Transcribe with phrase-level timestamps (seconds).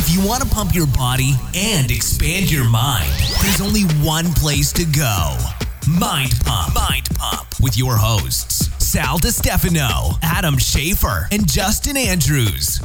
[0.00, 3.10] If you want to pump your body and expand your mind,
[3.42, 5.36] there's only one place to go
[5.88, 6.74] Mind Pump.
[6.74, 12.80] Mind Pump with your hosts, Sal DiStefano, Adam Schafer, and Justin Andrews.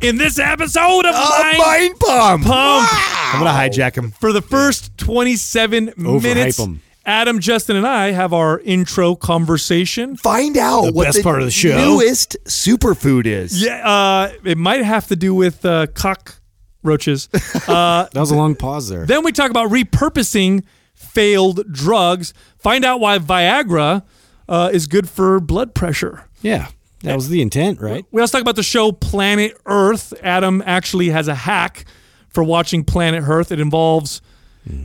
[0.00, 2.44] In this episode of Oh, Mind, mind pump.
[2.44, 2.88] Pump,
[3.34, 4.12] I'm gonna hijack him.
[4.20, 6.82] for the first 27 minutes, 'em.
[7.06, 10.16] Adam, Justin, and I have our intro conversation.
[10.18, 11.76] Find out The what best the part of the show.
[11.78, 13.62] newest superfood is.
[13.62, 15.86] Yeah, uh, it might have to do with uh,
[16.82, 17.28] cockroaches.
[17.66, 19.04] That was a long pause there.
[19.06, 20.64] then we talk about repurposing
[20.94, 22.34] failed drugs.
[22.58, 24.02] Find out why Viagra
[24.48, 26.24] uh, is good for blood pressure.
[26.40, 26.68] yeah,
[27.02, 28.04] that was the intent, right?
[28.10, 30.12] We also talk about the show Planet Earth.
[30.22, 31.84] Adam actually has a hack
[32.28, 33.52] for watching Planet Earth.
[33.52, 34.20] It involves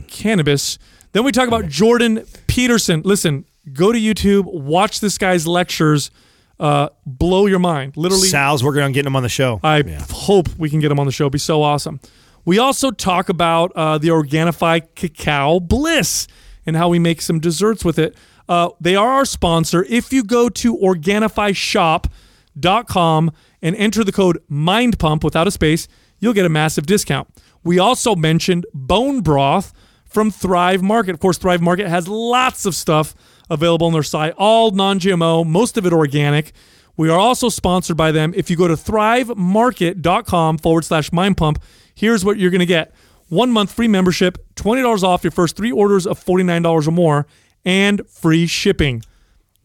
[0.08, 0.78] cannabis.
[1.12, 3.02] Then we talk about Jordan Peterson.
[3.04, 6.10] Listen, go to YouTube, watch this guy's lectures.
[6.58, 7.96] Uh, blow your mind.
[7.96, 9.60] Literally, Sal's working on getting him on the show.
[9.62, 11.24] I hope we can get him on the show.
[11.24, 12.00] It'd be so awesome.
[12.44, 16.26] We also talk about uh, the Organifi Cacao Bliss
[16.66, 18.16] and how we make some desserts with it.
[18.48, 19.84] Uh, they are our sponsor.
[19.88, 23.32] If you go to OrganifiShop.com
[23.62, 25.88] and enter the code MINDPUMP without a space,
[26.20, 27.28] you'll get a massive discount.
[27.62, 29.72] We also mentioned bone broth
[30.04, 31.14] from Thrive Market.
[31.14, 33.14] Of course, Thrive Market has lots of stuff
[33.50, 36.52] available on their site, all non GMO, most of it organic.
[36.96, 38.32] We are also sponsored by them.
[38.36, 41.62] If you go to thrivemarket.com forward slash mind pump,
[41.94, 42.92] here's what you're going to get
[43.28, 47.26] one month free membership, $20 off your first three orders of $49 or more,
[47.64, 49.02] and free shipping.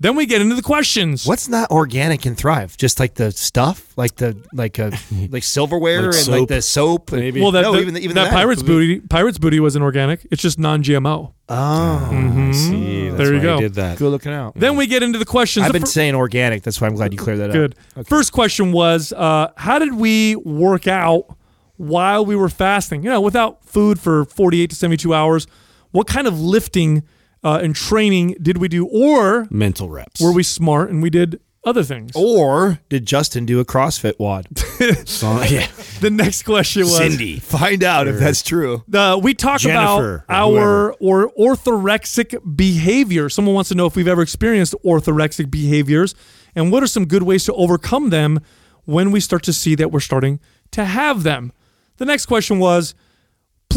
[0.02, 1.26] Then we get into the questions.
[1.26, 2.78] What's not organic and thrive?
[2.78, 4.94] Just like the stuff, like the like a
[5.30, 7.12] like silverware Like and like soap, the soap.
[7.12, 7.42] And, maybe.
[7.42, 10.26] Well, that, no, the- even even that, pirate's booty, pirate's booty wasn't organic.
[10.32, 11.34] It's just non-GMO.
[11.50, 13.10] Oh, I see.
[13.10, 13.58] That's There you why go.
[13.58, 13.98] I did that.
[13.98, 14.54] good looking out.
[14.56, 15.66] Then we get into the questions.
[15.66, 16.64] I've The been fir- saying organic.
[16.64, 17.54] That's why I'm glad you cleared that up.
[17.54, 17.76] Good.
[17.98, 18.08] up.
[18.08, 21.36] First question was, uh, how did we work out
[21.76, 23.04] while we were fasting?
[23.04, 25.46] You know, without food for 48 to 72 hours.
[25.92, 27.04] What kind of lifting
[27.44, 30.20] uh, and training did we do, or Mental reps.
[30.22, 32.12] were we smart and we did other things?
[32.16, 34.48] Or did Justin do a CrossFit WOD?
[35.08, 35.68] So- yeah.
[36.00, 37.40] The next question was, Cindy.
[37.40, 38.84] Find out if that's true.
[38.94, 43.28] Uh, we talk Jennifer, about our or orthorexic behavior.
[43.30, 46.16] Someone wants to know if we've ever experienced orthorexic behaviors
[46.56, 48.40] and what are some good ways to overcome them
[48.86, 50.40] when we start to see that we're starting
[50.72, 51.52] to have them.
[51.98, 52.96] The next question was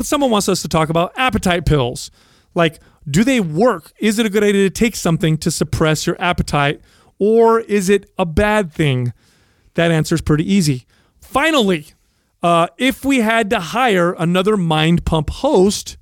[0.03, 2.11] someone wants us to talk about appetite pills.
[2.55, 3.93] Like, do they work?
[3.99, 6.81] Is it a good idea to take something to suppress your appetite
[7.19, 9.13] or is it a bad thing?
[9.75, 10.87] That answer is pretty easy.
[11.21, 11.87] Finally,
[12.43, 15.97] uh, if we had to hire another Mind Pump host,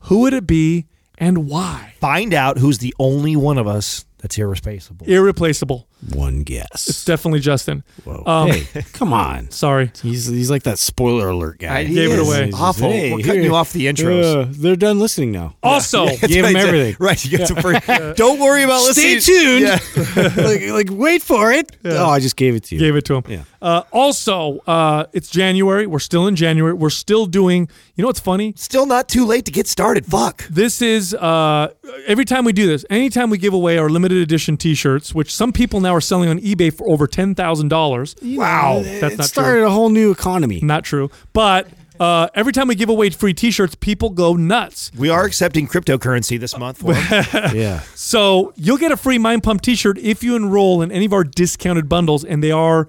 [0.00, 1.94] who would it be and why?
[2.00, 5.06] Find out who's the only one of us that's irreplaceable.
[5.06, 5.87] Irreplaceable.
[6.14, 6.88] One guess.
[6.88, 7.82] It's definitely Justin.
[8.04, 8.22] Whoa.
[8.24, 9.50] Um, hey, come on.
[9.50, 9.90] Sorry.
[10.00, 11.78] He's he's like that spoiler alert guy.
[11.78, 12.44] I- He gave it away.
[12.46, 12.90] He's just, Awful.
[12.90, 14.42] hey, We're cutting here- you off the intros.
[14.42, 15.56] Uh, they're done listening now.
[15.62, 16.96] Also, Gave him Right, everything.
[17.00, 17.22] Right.
[17.24, 17.78] You get some free.
[18.14, 19.20] Don't worry about listening.
[19.20, 19.62] Stay tuned.
[19.66, 20.32] Yeah.
[20.36, 21.76] like, like, wait for it.
[21.84, 22.80] Oh, I just gave it to you.
[22.80, 23.24] gave it to him.
[23.28, 23.42] Yeah.
[23.60, 25.86] Uh, also, uh, it's January.
[25.86, 26.72] We're still in January.
[26.74, 27.68] We're still doing.
[27.96, 28.54] You know what's funny?
[28.56, 30.06] Still not too late to get started.
[30.06, 30.46] Fuck.
[30.48, 31.68] This is uh,
[32.06, 32.84] every time we do this.
[32.88, 36.38] Anytime we give away our limited edition T-shirts, which some people now are selling on
[36.40, 38.14] eBay for over ten thousand dollars.
[38.22, 38.82] Wow.
[38.84, 40.60] That's it not started a whole new economy.
[40.62, 41.10] Not true.
[41.32, 41.68] But
[42.00, 44.92] uh, every time we give away free T-shirts, people go nuts.
[44.96, 46.78] We are accepting cryptocurrency this month.
[46.78, 47.56] For 'em.
[47.56, 47.80] yeah.
[47.94, 51.24] So you'll get a free Mind Pump T-shirt if you enroll in any of our
[51.24, 52.88] discounted bundles, and they are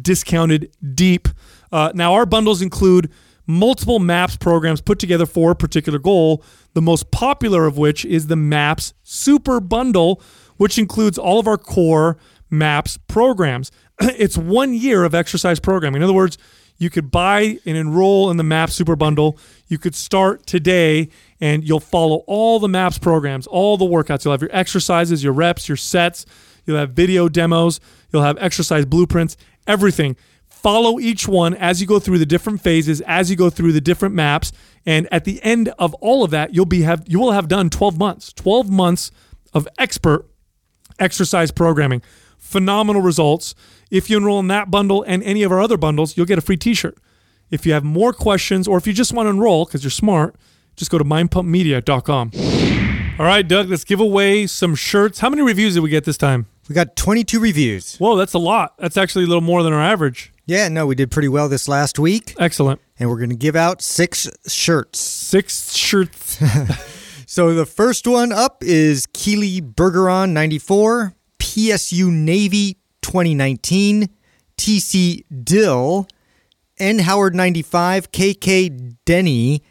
[0.00, 1.28] discounted deep.
[1.70, 3.10] Uh, now our bundles include
[3.46, 6.42] multiple MAPS programs put together for a particular goal.
[6.74, 10.20] The most popular of which is the MAPS Super Bundle,
[10.56, 12.18] which includes all of our core
[12.50, 13.70] MAPS programs.
[14.00, 16.00] it's one year of exercise programming.
[16.00, 16.38] In other words,
[16.78, 19.36] you could buy and enroll in the MAPS Super Bundle.
[19.66, 21.08] You could start today
[21.40, 24.24] and you'll follow all the MAPS programs, all the workouts.
[24.24, 26.24] You'll have your exercises, your reps, your sets.
[26.66, 27.80] You'll have video demos.
[28.12, 29.36] You'll have exercise blueprints,
[29.66, 30.16] everything.
[30.48, 33.80] Follow each one as you go through the different phases, as you go through the
[33.80, 34.50] different maps,
[34.84, 37.70] and at the end of all of that, you'll be have you will have done
[37.70, 39.12] 12 months, 12 months
[39.52, 40.26] of expert
[40.98, 42.02] exercise programming.
[42.48, 43.54] Phenomenal results.
[43.90, 46.40] If you enroll in that bundle and any of our other bundles, you'll get a
[46.40, 46.96] free t-shirt.
[47.50, 50.34] If you have more questions or if you just want to enroll because you're smart,
[50.74, 52.30] just go to mindpumpmedia.com.
[53.18, 55.18] All right, Doug, let's give away some shirts.
[55.18, 56.46] How many reviews did we get this time?
[56.70, 57.96] We got 22 reviews.
[57.98, 58.74] Whoa, that's a lot.
[58.78, 60.32] That's actually a little more than our average.
[60.46, 62.80] Yeah, no, we did pretty well this last week, Excellent.
[62.98, 64.98] and we're going to give out six shirts.
[65.00, 66.40] Six shirts.
[67.30, 71.14] So the first one up is Keely Bergeron 94,
[71.48, 74.10] PSU Navy 2019,
[74.58, 76.06] TC Dill,
[76.78, 79.62] N Howard 95, KK Denny,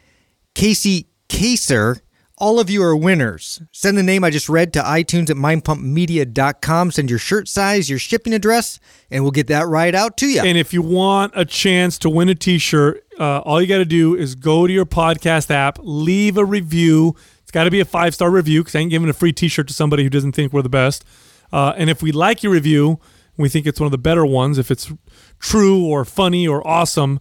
[0.56, 1.98] Casey Kaser.
[2.36, 3.62] All of you are winners.
[3.70, 6.90] Send the name I just read to iTunes at mindpumpmedia.com.
[6.90, 10.40] Send your shirt size, your shipping address, and we'll get that right out to you.
[10.40, 13.84] And if you want a chance to win a T-shirt, uh, all you got to
[13.84, 17.14] do is go to your podcast app, leave a review.
[17.42, 19.68] It's got to be a five star review because I ain't giving a free T-shirt
[19.68, 21.04] to somebody who doesn't think we're the best.
[21.52, 23.00] Uh, and if we like your review,
[23.36, 24.58] we think it's one of the better ones.
[24.58, 24.92] If it's
[25.38, 27.20] true or funny or awesome,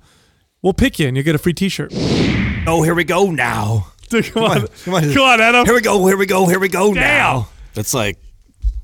[0.62, 1.94] we'll pick you and you'll get a free T-shirt.
[2.68, 3.88] Oh, here we go now.
[4.10, 5.14] come, on, come on.
[5.14, 5.66] come on, Adam.
[5.66, 6.06] Here we go.
[6.08, 6.48] Here we go.
[6.48, 7.04] Here we go Damn.
[7.04, 7.50] now.
[7.74, 8.18] That's like,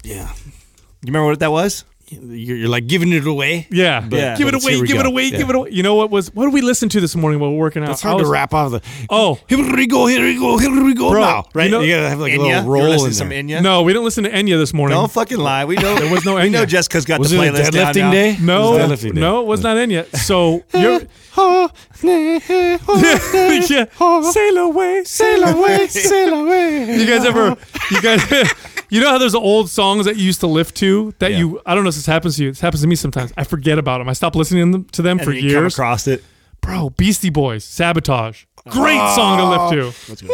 [0.04, 0.32] yeah.
[0.46, 1.86] You remember what that was?
[2.10, 3.66] You're, you're like giving it away.
[3.72, 4.36] Yeah, Yeah.
[4.38, 4.74] Give it away.
[4.74, 5.24] here we Give it away.
[5.24, 5.38] Yeah.
[5.38, 5.70] Give it away.
[5.72, 6.34] You know what was?
[6.36, 7.92] What did we listen to this morning while we're working out?
[7.92, 8.82] It's hard was- to wrap off the.
[9.10, 10.06] Oh, Here we go.
[10.06, 10.58] Here we go.
[10.58, 11.12] Here we go.
[11.12, 11.66] Bro, now, right?
[11.66, 13.42] you know- you gotta have like a little roll in to some there.
[13.42, 13.62] Enya?
[13.64, 14.98] no, we didn't listen to Enya this morning.
[14.98, 15.64] Don't fucking lie.
[15.66, 16.68] We know There was no We know Enya.
[16.68, 18.12] Jessica's got Was the it a playlist down deadlifting now.
[18.12, 18.38] day?
[18.42, 19.22] No, It was deadlifting day.
[19.22, 20.16] no, it was not in yet.
[20.16, 21.02] So you're
[21.38, 21.68] yeah.
[22.04, 23.86] yeah,
[24.32, 26.98] sail away, sail away, Sail away.
[26.98, 27.56] You guys ever?
[27.92, 28.22] You guys,
[28.90, 31.40] you know how there's old songs that you used to lift to that Yeah.
[31.40, 31.62] you?
[31.66, 32.52] I don't know if this happens to you.
[32.52, 33.34] This happens to me sometimes.
[33.38, 34.10] I forget about them.
[34.10, 35.74] I stopped listening to them And for then you come years.
[35.74, 36.24] across it.
[36.62, 40.28] Bro, Beastie Boys, Sabotage, great oh, song to lift to.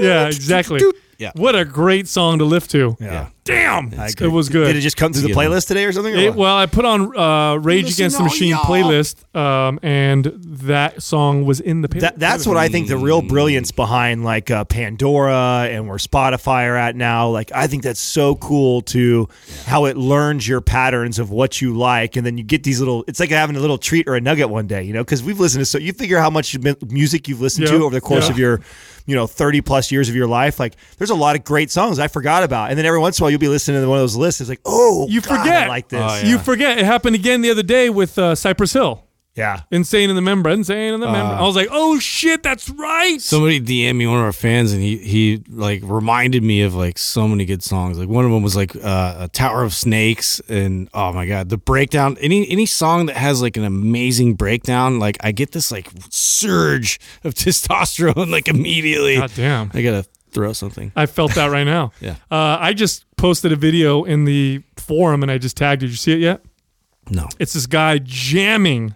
[0.00, 0.80] Yeah, exactly.
[1.18, 1.32] Yeah.
[1.34, 2.96] What a great song to lift to.
[3.00, 3.30] Yeah.
[3.44, 4.66] Damn, it was good.
[4.66, 6.14] Did it just come through the playlist today or something?
[6.14, 8.60] or It- well, I put on uh, Rage Against the Machine y'all.
[8.62, 11.88] playlist, um, and that song was in the.
[11.88, 16.68] That, that's what I think the real brilliance behind like uh, Pandora and where Spotify
[16.68, 17.30] are at now.
[17.30, 19.28] Like I think that's so cool to
[19.64, 23.02] how it learns your patterns of what you like, and then you get these little.
[23.08, 25.02] It's like having a little treat or a nugget one day, you know?
[25.02, 27.78] Because we've listened to so you figure how much you've been- music you've listened Yeah,
[27.78, 28.32] to over the course yeah.
[28.32, 28.60] of your,
[29.08, 30.60] you know, thirty plus years of your life.
[30.60, 33.22] Like there's a lot of great songs I forgot about, and then every once in
[33.22, 34.42] a while you'll be listening to one of those lists.
[34.42, 35.64] It's like, oh, You God, forget.
[35.64, 36.00] I like this.
[36.00, 36.26] Oh, yeah.
[36.28, 36.78] You forget.
[36.78, 39.02] It happened again the other day with uh, Cypress Hill.
[39.38, 39.62] Yeah.
[39.70, 41.34] Insane in the member, insane in the member.
[41.36, 43.20] I was like, oh shit, that's right.
[43.20, 46.98] Somebody DM me one of our fans, and he he like reminded me of like
[46.98, 47.98] so many good songs.
[47.98, 51.48] Like one of them was like uh, a Tower of Snakes, and oh my god,
[51.48, 52.16] the breakdown.
[52.20, 56.98] Any any song that has like an amazing breakdown, like I get this like surge
[57.22, 59.16] of testosterone like immediately.
[59.18, 59.70] God damn.
[59.72, 60.90] I gotta throw something.
[60.96, 61.92] I felt that right now.
[62.00, 62.16] Yeah.
[62.30, 65.80] Uh, I just posted a video in the forum and I just tagged.
[65.80, 66.44] Did you see it yet?
[67.10, 68.94] No, It's this guy jamming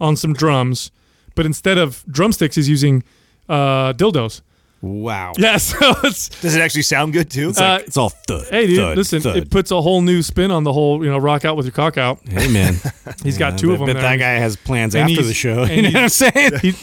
[0.00, 0.90] on some drums,
[1.34, 3.02] but instead of drumsticks, he's using
[3.48, 4.40] uh, dildos.
[4.82, 5.32] wow.
[5.38, 7.52] Yeah, so it's Does it actually sound good too?
[7.56, 8.46] uh, It's all thud.
[8.50, 9.36] hey dude, thud, listen, thud.
[9.36, 11.72] it puts a whole new spin on the whole you know rock out with your
[11.72, 12.18] cock out.
[12.28, 12.74] hey man,
[13.22, 14.02] He's got two of them But there.
[14.02, 15.64] that guy has plans And after the show.
[15.70, 16.58] You know what I'm saying?
[16.60, 16.74] He-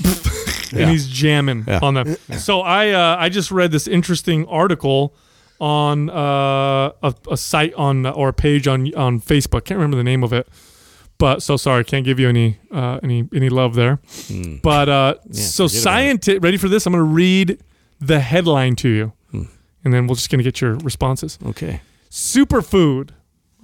[0.73, 0.81] Yeah.
[0.83, 1.79] and he's jamming Yeah.
[1.83, 2.15] on them.
[2.39, 5.13] So I uh, I just read this interesting article
[5.59, 9.65] on uh, a, a site on or a page on on Facebook.
[9.65, 10.47] Can't remember the name of it,
[11.23, 13.99] but so sorry, can't give you any uh, any any love there.
[14.61, 15.31] But uh, so Hmm.
[15.31, 15.69] forget about it.
[15.69, 16.85] scientist, ready for this?
[16.85, 17.57] I'm going to read
[18.01, 19.43] the headline to you, Hmm.
[19.85, 21.39] and then we're just going to get your responses.
[21.45, 21.79] Okay.
[22.11, 23.11] Superfood.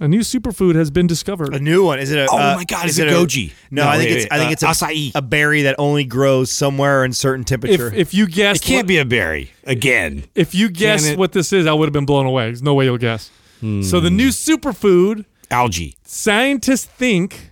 [0.02, 1.54] A new superfood has been discovered.
[1.54, 1.98] A new one?
[1.98, 2.26] Is it a?
[2.30, 3.52] Oh uh, my God, Is is it it a goji?
[3.70, 4.24] No, No, I think wait, it's.
[4.24, 5.12] wait, I think uh, it's a, acai.
[5.14, 7.88] a berry that only grows somewhere in certain temperature.
[7.88, 10.24] If, if you guess, It can't be a berry again.
[10.34, 12.44] If you guess what this is, I would have been blown away.
[12.46, 13.30] There's no way you'll guess.
[13.60, 15.94] So the new superfood, Algae.
[16.04, 17.49] scientists think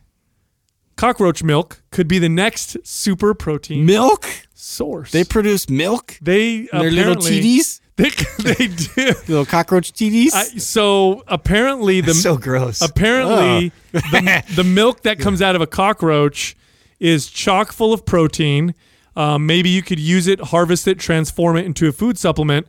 [0.98, 4.26] cockroach milk could be the next super protein Milk?
[4.52, 5.12] source.
[5.12, 6.18] They produce milk?
[6.20, 7.80] they Their little TDs?
[7.98, 8.10] They,
[8.54, 9.06] they do.
[9.26, 10.32] Little cockroach TDs?
[10.32, 12.80] I, so apparently the so gross.
[12.80, 16.56] apparently the, the milk that comes out of a cockroach
[17.00, 18.76] is chock full of protein.
[19.16, 22.68] Um, maybe you could use it, harvest it, transform it into a food supplement.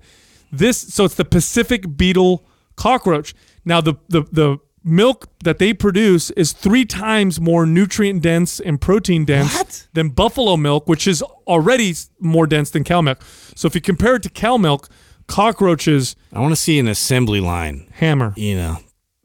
[0.51, 2.43] This so it's the Pacific beetle
[2.75, 3.36] cockroach.
[3.65, 8.79] Now the the the milk that they produce is three times more nutrient dense and
[8.79, 9.88] protein dense What?
[9.93, 13.19] than buffalo milk, which is already more dense than cow milk.
[13.55, 14.88] So if you compare it to cow milk,
[15.27, 18.33] cockroaches I want to see an assembly line, hammer.
[18.36, 18.77] you know,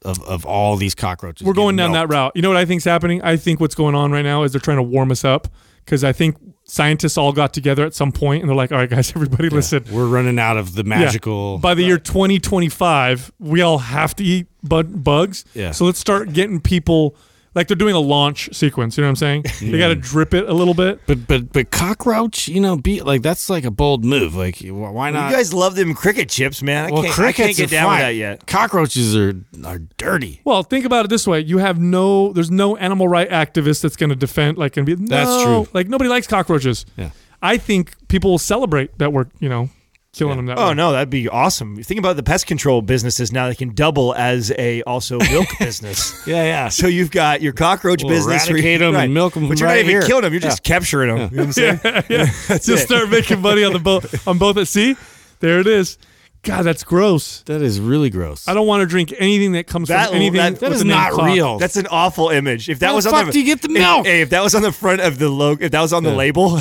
[0.05, 1.47] of, of all these cockroaches.
[1.47, 2.33] We're going getting down that route.
[2.35, 3.23] You know what I think's happening?
[3.23, 5.49] I think what's going on right now is they're trying to warm us up
[5.85, 6.37] because I think
[6.67, 9.85] scientists all got together at some point and they're like, "All right, guys, everybody, listen."
[9.93, 10.89] We're running out of the Yeah.
[10.99, 11.59] magical.
[11.59, 15.45] By the year 2025, we all have to eat bug- bugs.
[15.55, 15.73] Yeah.
[15.73, 17.17] So let's start getting people
[17.55, 18.97] like they're doing a launch sequence.
[18.97, 19.45] You know what I'm saying?
[19.61, 21.01] They got to drip it a little bit.
[21.07, 24.35] But but but cockroach, you know, be like that's like a bold move.
[24.35, 25.31] Like why not?
[25.31, 26.87] you guys love them cricket chips, man.
[26.87, 28.01] I well, can't, I can't crickets get are down with fine.
[28.03, 28.47] that yet.
[28.47, 29.35] Cockroaches are
[29.65, 30.41] are dirty.
[30.45, 33.97] Well, think about it this way: you have no, there's no animal right activist that's
[33.97, 35.69] going to defend, like, and be That's true.
[35.73, 36.87] Like nobody likes cockroaches.
[36.97, 37.11] Yeah.
[37.43, 39.69] I think people will celebrate that we're, you know,
[40.15, 40.75] killing them that Oh way.
[40.75, 41.83] no, that'd be awesome.
[41.83, 46.27] Think about the pest control businesses now; they can double as a also milk business.
[46.27, 46.69] Yeah, yeah.
[46.69, 49.59] So you've got your cockroach We'll business, where you- eradicate 'em and milk 'em but
[49.61, 50.03] you're right not even here.
[50.03, 51.31] killing them; you're just capturing them.
[51.31, 51.81] You know what I'm saying?
[52.49, 52.79] That's Just it.
[52.87, 54.67] start making money on the both on both.
[54.69, 54.97] See,
[55.41, 55.99] there it is.
[56.43, 57.41] God, that's gross.
[57.47, 58.47] That is really gross.
[58.49, 60.35] I don't want to drink anything that comes That- from anything.
[60.37, 61.25] that- that with is the name not cock.
[61.25, 61.59] real.
[61.59, 62.69] That's an awful image.
[62.69, 64.07] If that How was the on fuck the do you get the if- milk?
[64.07, 66.13] hey, if that was on the front of the logo, if that was on the
[66.13, 66.59] label,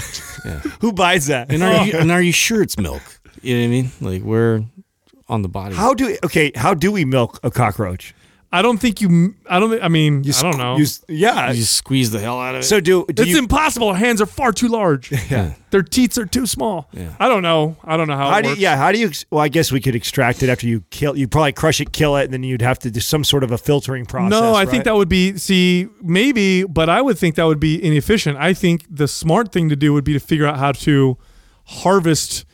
[0.79, 1.51] who buys that?
[1.51, 3.01] and are you and are you sure it's milk?
[3.43, 3.91] You know what I mean?
[4.01, 4.63] Like we're
[5.27, 5.75] on the body?
[5.75, 6.51] How do okay?
[6.55, 8.13] How do we milk a cockroach?
[8.53, 9.33] I don't think you.
[9.49, 9.81] I don't.
[9.81, 10.77] I mean, you I don't know.
[10.77, 11.49] you yeah.
[11.49, 12.65] you just squeeze the hell out of it?
[12.65, 13.39] so do do it's you?
[13.39, 13.87] impossible.
[13.87, 15.11] Our hands are far too large.
[15.31, 15.55] yeah.
[15.71, 16.87] Their teats are too small.
[16.93, 17.15] Yeah.
[17.19, 17.77] I don't know.
[17.83, 18.29] I don't know how.
[18.29, 18.61] How it do you, works.
[18.61, 18.77] yeah?
[18.77, 19.09] How do you?
[19.31, 21.17] Well, I guess we could extract it after you kill.
[21.17, 23.51] You probably crush it, kill it, and then you'd have to do some sort of
[23.51, 24.29] a filtering process.
[24.29, 27.83] No, I think that would be see maybe, but I would think that would be
[27.83, 28.37] inefficient.
[28.37, 31.17] I think the smart thing to do would be to figure out how to
[31.65, 32.45] harvest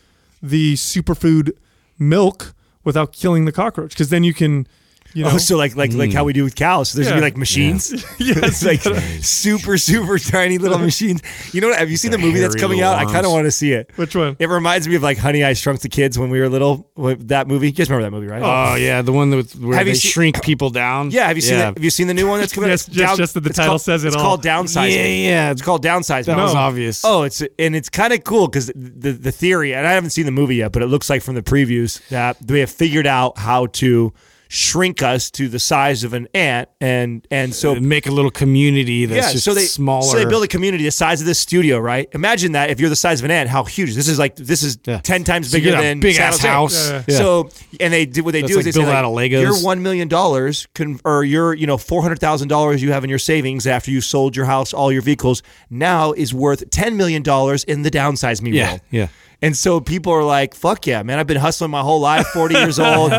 [0.41, 1.51] the superfood
[1.97, 2.53] milk
[2.83, 4.67] without killing the cockroach, because then you can,
[5.13, 6.27] you oh, know, Oh, so like like like how mm.
[6.27, 6.89] we do with cows.
[6.89, 7.27] So there's gonna Yeah.
[7.27, 7.91] be like machines.
[8.19, 8.35] Yeah.
[8.41, 8.81] yes, like
[9.23, 11.21] super super tiny little machines.
[11.53, 11.79] You know what?
[11.79, 12.99] Have you seen the, The movie that's coming little out?
[13.07, 13.91] I kind of want to see it.
[13.95, 14.35] which one?
[14.39, 16.89] It reminds me of like Honey I Shrunk the Kids when we were little.
[16.97, 17.67] That movie.
[17.67, 18.41] You guys remember that movie, right?
[18.41, 18.73] Oh.
[18.73, 21.11] oh yeah, the one with where Have you they seen- shrink people down.
[21.11, 21.27] yeah.
[21.27, 21.65] Have you seen yeah.
[21.65, 21.75] that?
[21.77, 22.87] Have you seen the new one that's coming Yes, out?
[22.89, 24.21] It's just- just that the it's title called- says it It's all.
[24.21, 24.95] called downsizing.
[24.95, 25.51] Yeah, yeah.
[25.51, 26.25] It's called downsizing.
[26.25, 26.43] That Me.
[26.43, 27.03] was obvious.
[27.03, 30.25] Oh, it's and it's kind of cool because the the theory, and I haven't seen
[30.25, 33.37] the movie yet, but it looks like from the previews that they have figured out
[33.37, 34.13] how to
[34.51, 38.31] shrink us to the size of an ant, and and so uh, make a little
[38.31, 40.01] community that's yeah, just so they smaller.
[40.11, 42.09] So they build a community the size of this studio, right?
[42.13, 44.17] Imagine that if you're the size of an ant, how huge this is.
[44.17, 44.99] Like this is Yeah.
[45.01, 46.89] ten times So you bigger get a than big San ass house.
[46.89, 47.17] Yeah, Yeah.
[47.17, 49.05] So and they do what they That's do like is they say built like, out
[49.05, 49.41] of Legos.
[49.41, 53.03] your one million dollars can or your you know four hundred thousand dollars you have
[53.03, 56.97] in your savings after you sold your house, all your vehicles now is worth ten
[56.97, 58.81] million dollars in the downsize me Yeah, world.
[58.89, 59.07] yeah.
[59.41, 61.17] And so people are like, fuck yeah, man.
[61.17, 63.11] I've been hustling my whole life, 40 years old,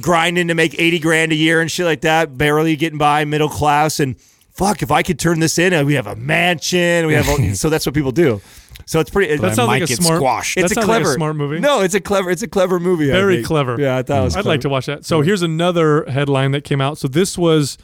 [0.00, 3.50] grinding to make 80 grand a year and shit like that, barely getting by, middle
[3.50, 4.00] class.
[4.00, 4.18] And
[4.52, 7.06] fuck, if I could turn this in, and we have a mansion.
[7.06, 8.40] We have, all, so that's what people do.
[8.86, 9.36] So it's pretty.
[9.36, 10.18] That sounds like a get smart.
[10.18, 10.54] squashed.
[10.54, 11.58] That it's a sounds like clever, smart movie.
[11.58, 13.08] No, it's a clever, it's a clever movie.
[13.10, 13.46] Very think.
[13.46, 13.80] clever.
[13.80, 14.36] Yeah, I thought it was.
[14.36, 15.04] I'd like to watch that.
[15.04, 16.96] So here's another headline that came out.
[16.96, 17.78] So this was,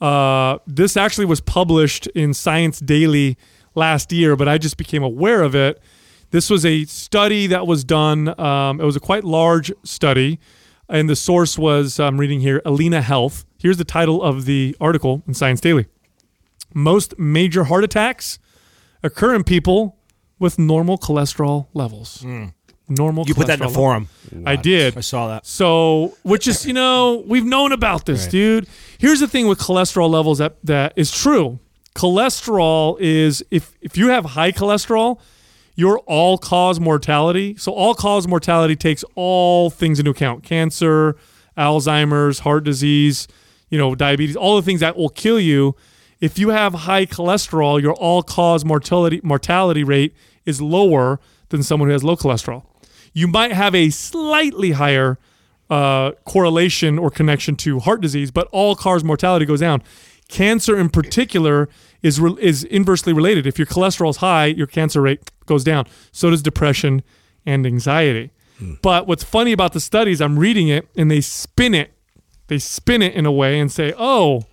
[0.00, 3.36] uh, this actually was published in Science Daily
[3.74, 5.80] last year, but I just became aware of it.
[6.30, 8.38] This was a study that was done.
[8.40, 10.38] Um, it was a quite large study,
[10.88, 13.44] and the source was I'm reading here, Allina Health.
[13.58, 15.86] Here's the title of the article in Science Daily.
[16.72, 18.38] Most major heart attacks
[19.02, 19.96] occur in people
[20.38, 22.24] with normal cholesterol levels.
[22.88, 23.24] Normal.
[23.24, 23.28] Hmm.
[23.28, 24.08] You put that in the forum.
[24.46, 24.96] I did.
[24.96, 25.46] I saw that.
[25.46, 28.68] So, which is, you know, we've known about this, dude.
[28.98, 31.58] Here's the thing with cholesterol levels that that is true.
[31.94, 35.20] Cholesterol is if if you have high cholesterol,
[35.80, 37.56] your all cause mortality.
[37.56, 41.16] So all cause mortality takes all things into account: cancer,
[41.56, 43.26] Alzheimer's, heart disease,
[43.70, 45.74] you know, diabetes, all the things that will kill you.
[46.20, 51.18] If you have high cholesterol, your all cause mortality mortality rate is lower
[51.48, 52.64] than someone who has low cholesterol.
[53.14, 55.18] You might have a slightly higher
[55.70, 59.82] uh, correlation or connection to heart disease, but all cause mortality goes down.
[60.28, 61.68] Cancer, in particular,
[62.02, 63.46] is re- is inversely related.
[63.46, 65.86] If your cholesterol is high, your cancer rate goes down.
[66.12, 67.02] So does depression
[67.46, 68.30] and anxiety.
[68.58, 68.74] Hmm.
[68.82, 71.92] But what's funny about the studies, I'm reading it, and they spin it.
[72.48, 74.44] They spin it in a way and say, "Oh,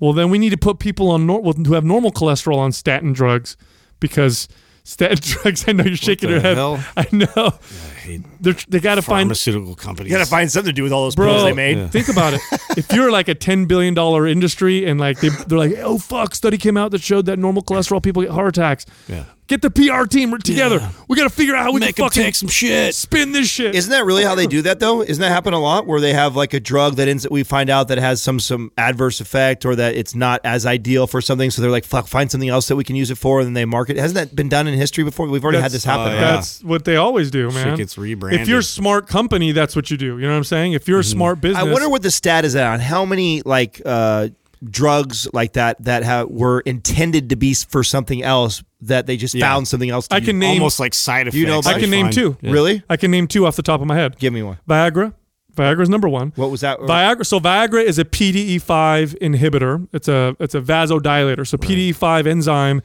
[0.00, 3.12] well, then we need to put people on nor- who have normal cholesterol on statin
[3.12, 3.56] drugs
[4.00, 4.48] because
[4.88, 6.56] statin drugs." I know you're shaking the your head.
[6.56, 6.84] hell?
[6.96, 7.58] I know.
[8.02, 10.10] hate They're, they got to find pharmaceutical companies.
[10.10, 11.90] You got to find something to do with all those pills they made.
[11.92, 12.40] think about it.
[12.76, 16.34] If you're like a ten billion dollar industry and like they, they're like, oh fuck,
[16.34, 18.86] study came out that showed that normal cholesterol people get heart attacks.
[19.08, 19.24] Yeah.
[19.48, 20.86] Get the PR team together.
[21.08, 22.94] We got to figure out how we Make can them fucking take some shit.
[22.94, 23.74] spin this shit.
[23.74, 25.00] Isn't that really how they do that though?
[25.00, 27.70] Isn't that happen a lot where they have like a drug that ends we find
[27.70, 31.50] out that has some some adverse effect or that it's not as ideal for something,
[31.50, 33.54] so they're like, fuck, find something else that we can use it for, and then
[33.54, 33.96] they market.
[33.96, 35.26] Hasn't that been done in history before?
[35.26, 36.12] We've already had this happen.
[36.12, 36.20] uh, yeah.
[36.32, 37.74] That's what they always do, man.
[37.76, 38.42] gets rebranded.
[38.42, 40.18] If you're a smart company, that's what you do.
[40.18, 40.74] You know what I'm saying?
[40.74, 43.80] If you're a smart business, I wonder what the stat is on how many like
[43.86, 44.28] uh,
[44.64, 49.34] drugs like that that have, were intended to be for something else that they just
[49.34, 49.46] Yeah.
[49.46, 50.08] found something else.
[50.08, 50.60] To I can name.
[50.60, 51.36] almost like side effects.
[51.36, 52.36] you know I can name two.
[52.40, 52.52] Yeah.
[52.52, 52.82] Really?
[52.88, 54.18] I can name two off the top of my head.
[54.18, 54.58] Give me one.
[54.68, 55.14] Viagra.
[55.56, 56.32] Viagra's number one.
[56.36, 56.78] What was that?
[56.78, 57.26] Viagra.
[57.26, 59.88] So Viagra is a PDE5 inhibitor.
[59.92, 61.44] It's a it's a vasodilator.
[61.46, 62.82] So PDE5 enzyme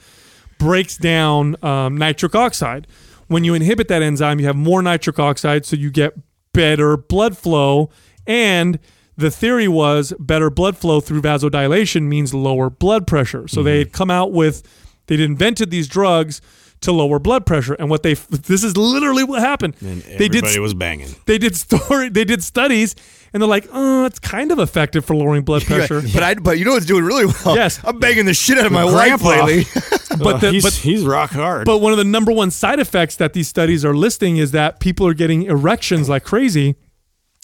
[0.57, 2.87] breaks down um, nitric oxide.
[3.27, 6.13] When you inhibit that enzyme, you have more nitric oxide, so you get
[6.53, 7.89] better blood flow.
[8.25, 8.79] And
[9.15, 13.47] the theory was better blood flow through vasodilation means lower blood pressure.
[13.47, 14.63] So they had come out with
[15.07, 16.41] They'd invented these drugs
[16.81, 19.75] to lower blood pressure, and what they this is literally what happened.
[19.81, 21.15] And they did everybody was banging.
[21.25, 22.95] they did story they did studies,
[23.31, 26.01] and they're like, oh, it's kind of effective for lowering blood pressure.
[26.01, 27.55] But I but you know what's doing really well?
[27.55, 27.79] Yes.
[27.83, 29.45] I'm banging the shit out of my wife Grandpa.
[29.45, 29.65] lately.
[30.17, 31.65] but uh, the, he's, but he's rock hard.
[31.65, 34.79] But one of the number one side effects that these studies are listing is that
[34.79, 36.75] people are getting erections like crazy.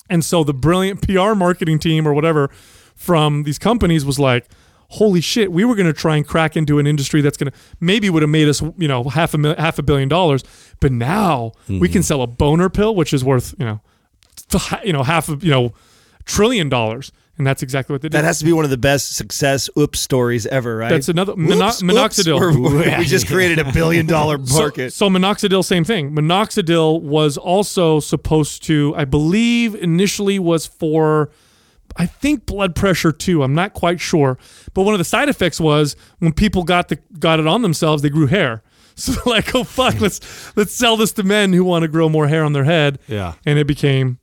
[0.10, 2.50] And so the brilliant PR marketing team or whatever
[2.96, 4.46] from these companies was like,
[4.90, 7.58] holy shit, we were going to try and crack into an industry that's going to
[7.80, 10.44] maybe would have made us, you know, half a mil- half a billion dollars,
[10.80, 12.02] but now we can mm-hmm.
[12.02, 13.82] sell a boner pill which is worth, you know,
[14.84, 15.74] you know, half of, you know,
[16.26, 17.12] trillion dollars.
[17.40, 18.18] And that's exactly what they did.
[18.18, 20.90] That has to be one of the best success oops stories ever, right?
[20.90, 22.40] That's another- mono- Oops, minoxidil.
[22.42, 24.92] oops, we're- just created a billion dollar So- market.
[24.94, 26.12] So, minoxidil, same thing.
[26.14, 31.30] Minoxidil was also supposed to, I believe, initially was for,
[31.96, 33.42] I think blood pressure too.
[33.42, 34.38] I'm not quite sure,
[34.74, 38.02] but one of the side effects was when people got the got it on themselves,
[38.04, 38.62] they grew hair.
[39.00, 40.20] So like, oh fuck, let's
[40.58, 43.00] let's sell this to men who want to grow more hair on their head.
[43.08, 43.36] Yeah.
[43.46, 44.20] and it became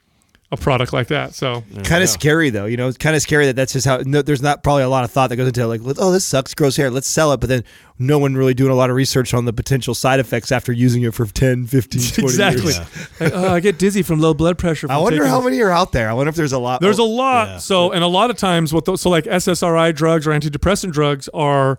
[0.52, 1.34] a product like that.
[1.34, 2.86] So kind of scary though, you know.
[2.86, 3.98] It's kind of scary that that's just how.
[3.98, 5.66] No, there's not probably a lot of thought that goes into it.
[5.66, 6.90] Like, oh, this sucks, gross hair.
[6.90, 7.64] Let's sell it, but then
[7.98, 11.02] no one really doing a lot of research on the potential side effects after using
[11.02, 12.78] it for 10, 15, 20 exactly, years.
[13.20, 14.86] Like, oh, I get dizzy from low blood pressure.
[14.90, 15.46] I wonder how this.
[15.46, 16.08] many are out there.
[16.08, 16.80] I wonder if there's a lot.
[16.80, 17.62] There's a lot.
[17.62, 21.28] So, and a lot of times, what those, so like SSRI drugs or antidepressant drugs
[21.34, 21.78] are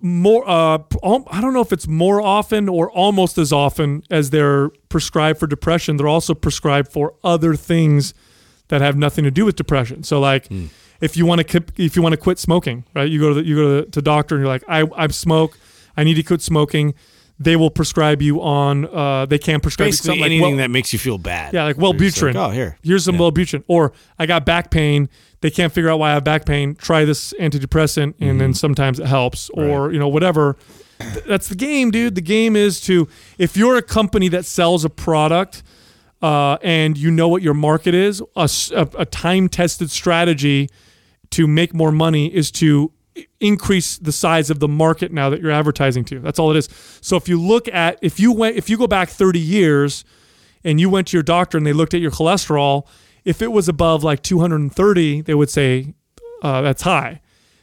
[0.00, 0.48] more.
[0.48, 0.78] Uh,
[1.30, 5.46] I don't know if it's more often or almost as often as they're prescribed for
[5.46, 5.96] depression.
[5.96, 8.14] They're also prescribed for other things
[8.68, 10.02] that have nothing to do with depression.
[10.02, 10.48] So, like.
[11.00, 13.08] If you want to, if you want to quit smoking, right?
[13.08, 15.06] You go to the, you go to the to doctor and you're like, I I
[15.08, 15.56] smoke,
[15.96, 16.94] I need to quit smoking.
[17.40, 18.84] They will prescribe you on.
[18.86, 21.54] Uh, they can prescribe you Basically, something like anything well- that makes you feel bad.
[21.54, 22.34] yeah, like Wellbutrin.
[22.34, 22.76] like, oh, here.
[22.82, 23.62] Here's some Wellbutrin.
[23.68, 25.08] Or I got back pain.
[25.40, 26.74] They can't figure out why I have back pain.
[26.74, 28.38] Try this antidepressant, and Mm-hmm.
[28.38, 29.50] then sometimes it helps.
[29.50, 30.56] Or you know whatever.
[31.28, 32.16] That's the game, dude.
[32.16, 33.06] The game is to
[33.38, 35.62] if you're a company that sells a product.
[36.20, 38.48] Uh, and you know what your market is, a,
[38.98, 40.68] a time tested strategy
[41.30, 42.90] to make more money is to
[43.40, 46.20] increase the size of the market now that you're advertising to.
[46.20, 46.68] That's all it is.
[47.00, 50.04] So if you look at if you went if you go back 30 years
[50.64, 52.86] and you went to your doctor and they looked at your cholesterol,
[53.24, 55.94] if it was above like 230, they would say
[56.42, 57.20] uh, that's high.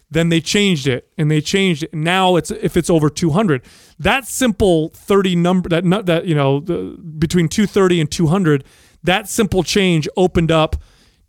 [0.10, 1.94] Then they changed it and they changed it.
[1.94, 3.64] Now it's if it's over 200.
[4.00, 8.64] That simple 30 number that that you know the, between 230 and 200,
[9.04, 10.78] that simple change opened up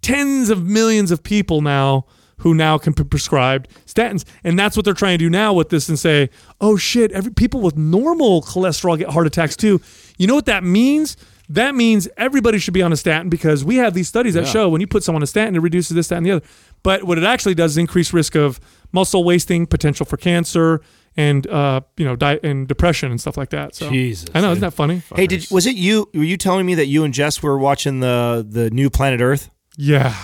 [0.03, 2.07] tens of millions of people now
[2.39, 4.25] who now can be prescribed statins.
[4.45, 7.33] And that's what they're trying to do now with this and say oh shit every
[7.33, 9.81] people with normal cholesterol get heart attacks too.
[10.19, 11.17] You know what that means?
[11.49, 14.69] That means everybody should be on a statin because we have these studies that show
[14.69, 16.47] when you put someone on a statin it reduces this that and the other.
[16.83, 18.59] But what it actually does is increase risk of
[18.93, 20.81] muscle wasting potential for cancer
[21.17, 23.75] and uh, you know di- and depression and stuff like that.
[23.75, 25.03] So Jesus, i know isn't that funny?
[25.15, 26.09] Hey, did was it you?
[26.13, 29.51] Were you telling me that you and Jess were watching the the new Planet Earth?
[29.79, 30.15] yeah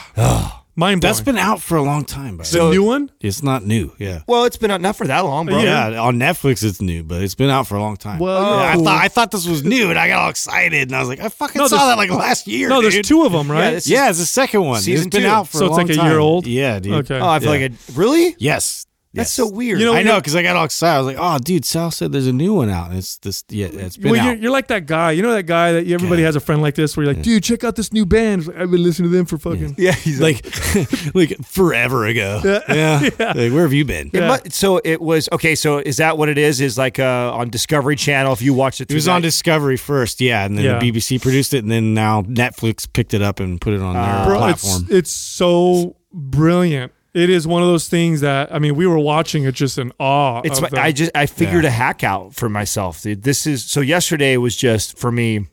[0.74, 3.64] mind blowing That's been out for a long time, but the new one it's not
[3.64, 3.92] new.
[3.98, 4.22] Yeah.
[4.26, 5.58] Well, it's been out not for that long, bro.
[5.60, 8.18] Yeah, on Netflix it's new, but it's been out for a long time.
[8.18, 10.96] Well, Yeah, I thought I thought this was new, and I got all excited, and
[10.96, 12.68] I was like, I fucking No, saw that like last year.
[12.68, 14.80] no there's two of them right Yeah, this- Yeah, it's the second one.
[14.80, 15.28] Season it's been two.
[15.28, 16.06] out for So a it's like a time.
[16.10, 16.46] year old?
[16.46, 16.92] Yeah, dude.
[17.10, 17.18] Okay.
[17.20, 17.66] Oh, I feel Yeah.
[17.68, 17.96] like it.
[17.96, 18.34] Really?
[18.38, 18.86] Yes.
[19.14, 19.32] That's Yes.
[19.32, 19.78] so weird.
[19.78, 20.94] You know, I know because I got all excited.
[20.94, 23.44] I was like, "Oh, dude, Sal said there's a new one out." And it's this.
[23.50, 24.40] Yeah, it's been well, you're, out.
[24.40, 25.10] you're like that guy.
[25.10, 26.28] You know that guy that everybody Yeah.
[26.28, 28.46] has a friend like this where you're like, dude, check out this new band.
[28.46, 29.74] Like, I've been listening to them for fucking.
[29.78, 30.42] yeah, he's like.
[30.74, 32.40] like, like forever ago.
[32.72, 33.00] Yeah.
[33.18, 34.10] Like, where have you been?
[34.14, 35.54] It so it was okay.
[35.56, 36.60] So is that what it is?
[36.62, 38.32] Is like uh, on Discovery Channel?
[38.32, 40.78] If you watch it, It was on Discovery first, yeah, and then Yeah.
[40.78, 43.92] the BBC produced it, and then now Netflix picked it up and put it on
[43.94, 44.82] their Bro, platform.
[44.84, 46.92] it's it's so brilliant.
[47.14, 49.92] It is one of those things that I mean, we were watching it just in
[49.98, 50.40] awe.
[50.44, 51.68] It's of my, the- I just I figured Yeah.
[51.70, 53.02] a hack out for myself.
[53.02, 53.22] Dude.
[53.22, 55.46] This is so yesterday was just for me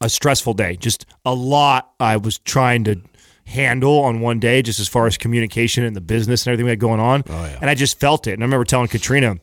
[0.00, 0.76] a stressful day.
[0.76, 3.00] Just a lot I was trying to
[3.44, 6.70] handle on one day, just as far as communication and the business and everything we
[6.70, 7.22] had going on.
[7.28, 7.58] Oh, yeah.
[7.60, 8.32] And I just felt it.
[8.32, 9.36] And I remember telling Katrina,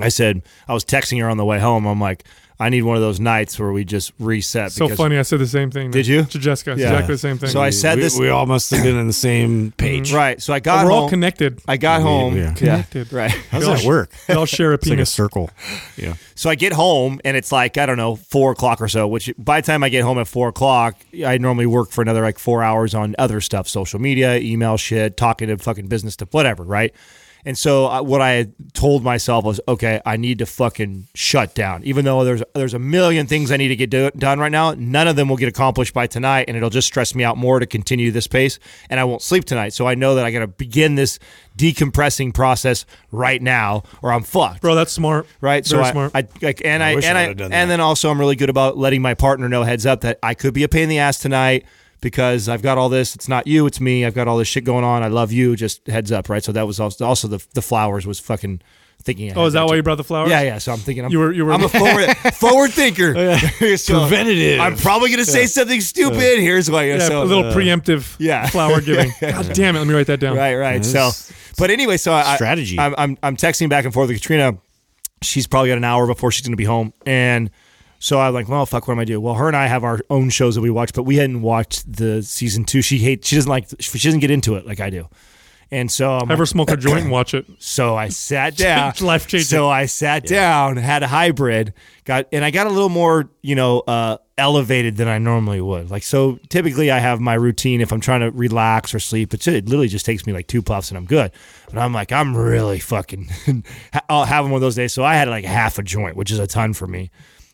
[0.00, 1.84] I said I was texting her on the way home.
[1.86, 2.24] I'm like,
[2.60, 4.70] I need one of those nights where we just reset.
[4.70, 5.16] so funny.
[5.16, 5.90] I said the same thing.
[5.90, 6.24] Did you?
[6.24, 6.72] to Jessica?
[6.76, 6.90] Yeah.
[6.92, 7.48] Exactly the same thing.
[7.48, 9.76] So I said we, this we all must have been on the same mm-hmm.
[9.76, 10.12] page.
[10.12, 10.40] right.
[10.42, 11.02] So I But got we're home.
[11.04, 11.62] all connected.
[11.66, 12.36] I got We- home.
[12.36, 12.42] yeah.
[12.42, 12.54] Yeah.
[12.54, 13.12] Connected.
[13.14, 13.30] Right.
[13.50, 14.12] How does that work?
[14.28, 15.50] We all share a It's like a circle.
[15.96, 16.14] Yeah.
[16.34, 19.06] So I get home and it's like I don't know four o'clock or so.
[19.06, 20.96] Which by the time I get home at four o'clock,
[21.26, 25.16] I normally work for another like four hours on other stuff, social media, email shit,
[25.16, 26.94] talking to fucking business stuff, whatever, right?
[27.44, 31.54] And so uh, what I had told myself was, okay, I need to fucking shut
[31.54, 31.82] down.
[31.84, 34.74] Even though there's there's a million things I need to get do- done right now,
[34.76, 37.58] none of them will get accomplished by tonight, and it'll just stress me out more
[37.58, 39.72] to continue this pace, and I won't sleep tonight.
[39.72, 41.18] So I know that I got to begin this
[41.56, 44.62] decompressing process right now, or I'm fucked.
[44.62, 45.26] Bro, that's smart.
[45.40, 46.12] Right, so I, smart.
[46.14, 47.66] I, like, and I, wish and I I, and that.
[47.66, 50.54] then also I'm really good about letting my partner know heads up that I could
[50.54, 51.64] be a pain in the ass tonight
[52.00, 53.14] because I've got all this.
[53.14, 54.04] It's not you, it's me.
[54.04, 55.02] I've got all this shit going on.
[55.02, 55.56] I love you.
[55.56, 56.42] Just heads up, right?
[56.42, 58.62] So that was also, also the the flowers was fucking
[59.02, 59.32] thinking.
[59.36, 60.30] oh, is that why you brought the flowers?
[60.30, 60.58] Yeah, yeah.
[60.58, 63.14] So I'm thinking I'm, You were- you were- I'm a forward forward thinker.
[63.16, 63.36] Oh,
[63.76, 64.60] so Preventative.
[64.60, 66.38] I'm probably gonna say something stupid.
[66.38, 66.84] Here's why.
[66.84, 68.46] Yeah, so, a little uh, preemptive yeah.
[68.48, 69.12] flower giving.
[69.20, 69.80] God damn it.
[69.80, 70.36] Let me write that down.
[70.36, 70.84] Right, right.
[70.84, 71.10] So,
[71.58, 72.78] but anyway, so I, Strategy.
[72.78, 74.58] I'm, I'm I'm texting back and forth with Katrina.
[75.22, 77.50] She's probably got an hour before she's going to be home, and
[78.00, 79.22] so I'm like, well, fuck, what am I doing?
[79.22, 81.90] Well, her and I have our own shows that we watch, but we hadn't watched
[81.92, 82.82] the season two.
[82.82, 83.28] She hates.
[83.28, 83.68] She doesn't like.
[83.78, 85.06] She doesn't get into it like I do.
[85.72, 87.46] And so I'm Have her like- smoke a joint and watch it.
[87.60, 88.92] so I sat down.
[89.00, 89.44] Life-changing.
[89.46, 93.54] So I sat down, had a hybrid, got and I got a little more, you
[93.54, 95.88] know, uh, elevated than I normally would.
[95.88, 99.32] Like so, typically I have my routine if I'm trying to relax or sleep.
[99.32, 101.30] It's, it literally just takes me like two puffs and I'm good.
[101.68, 103.30] But I'm like I'm really fucking
[104.08, 104.92] I'll have one of those days.
[104.92, 107.10] So I had like half a joint, which is a ton for me.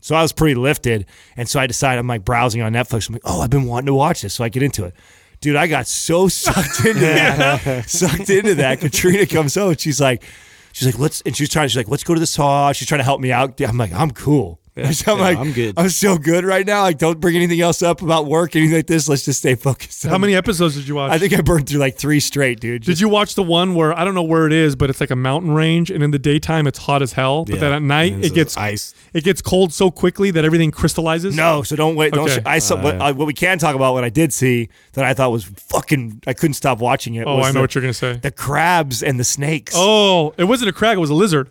[0.07, 1.05] So I was pretty lifted,
[1.37, 3.09] and so I decided I'm like browsing on Netflix.
[3.09, 4.95] I'm like, oh, I've been wanting to watch this, so I get into it.
[5.41, 8.79] Dude, I got so sucked into that, sucked into that.
[8.79, 10.23] Katrina comes home, and she's like,
[10.71, 12.71] she's like, let's, and she's trying, she's like, let's go to the saw.
[12.71, 13.61] She's trying to help me out.
[13.61, 14.61] I'm like, I'm cool.
[15.07, 15.75] I'm like, I'm good.
[15.79, 16.83] I'm so good right now.
[16.83, 19.09] Like, don't bring anything else up about work, anything like this.
[19.09, 20.03] Let's just stay focused.
[20.03, 21.13] How many episodes did you watch?
[21.13, 22.83] I think I burned through like three straight, dude.
[22.83, 25.11] Did you watch the one where I don't know where it is, but it's like
[25.11, 27.61] a mountain range, and in the daytime it's hot as hell, but Yeah.
[27.61, 28.93] then at night it gets ice.
[29.15, 31.35] It gets cold so quickly that everything crystallizes.
[31.35, 32.13] No, so don't wait.
[32.13, 32.43] Don't Okay.
[32.45, 33.95] I saw what, uh, what we can talk about.
[33.95, 36.23] What I did see that I thought was fucking.
[36.27, 37.27] I couldn't stop watching it.
[37.27, 38.15] Oh, I know the, what you're gonna say.
[38.21, 39.73] The crabs and the snakes.
[39.75, 41.51] Oh, it wasn't a crab; it was a lizard.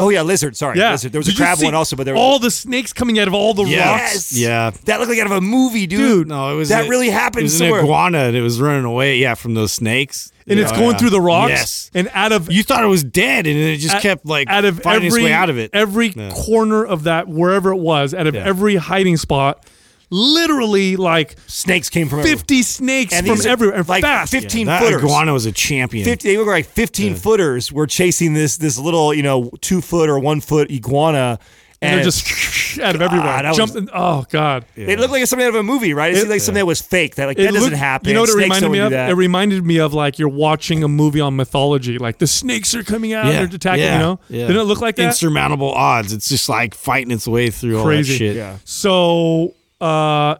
[0.00, 0.56] Oh, yeah, lizard.
[0.56, 1.12] Sorry, Yeah, lizard.
[1.12, 3.28] There was Did a crab one also, but there was all the snakes coming out
[3.28, 4.32] of all the rocks.
[4.32, 4.70] Yeah.
[4.86, 6.00] That looked like out of a movie, dude.
[6.00, 7.80] Dude, No, it was that a- really It happened was somewhere.
[7.80, 9.18] an iguana and it was running away.
[9.18, 10.32] Yeah, from those snakes.
[10.48, 10.96] and it's Yeah, going yeah.
[10.98, 11.50] through the rocks.
[11.50, 11.90] Yes.
[11.94, 14.64] and out of You thought it was dead, and it just out- kept like out
[14.64, 15.70] of finding every its way out of it.
[15.72, 16.30] every Yeah.
[16.30, 18.42] corner of that wherever it was, out of Yeah.
[18.46, 19.64] every hiding spot,
[20.10, 22.36] literally like Snakes came from everywhere.
[22.38, 24.30] fifty snakes And from these are everywhere, and like fast.
[24.32, 25.02] 15 that footers.
[25.02, 26.04] iguana was a champion.
[26.04, 30.08] 50, they were like 15 footers were chasing this this little, you know, two foot
[30.08, 31.38] or one foot iguana.
[31.82, 33.26] and they're just out of everywhere.
[33.28, 33.88] Ah, that was- Jumping.
[33.94, 34.64] Oh god.
[34.74, 36.12] They look like something out of a movie, right?
[36.12, 37.14] It, seemed like something that was fake.
[37.14, 38.08] That like It that doesn't looked- happen.
[38.08, 38.90] You know what it Snakes reminded don't me do of?
[38.90, 39.10] that.
[39.10, 41.96] It reminded me of like you're watching a movie on mythology.
[41.98, 43.84] Like the snakes are coming out, Yeah, they're attacking.
[43.84, 44.46] yeah, you know, yeah.
[44.48, 45.06] didn't it look like that?
[45.06, 46.12] Insurmountable odds.
[46.12, 48.12] It's just like fighting its way through Crazy.
[48.12, 48.36] all that shit.
[48.36, 48.56] Yeah.
[48.64, 50.36] So uh,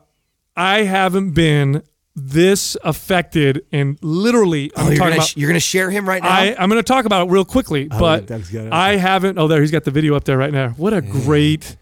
[0.57, 1.83] I haven't been
[2.17, 5.37] this affected, and literally, Oh, I'm you're talking gonna, about.
[5.37, 6.29] you're gonna share him right now.
[6.29, 8.73] I, I'm going to talk about it real quickly, but Doug's got it.
[8.73, 9.39] I haven't.
[9.39, 10.71] Oh, there he's got the video up there right now.
[10.71, 11.77] What a great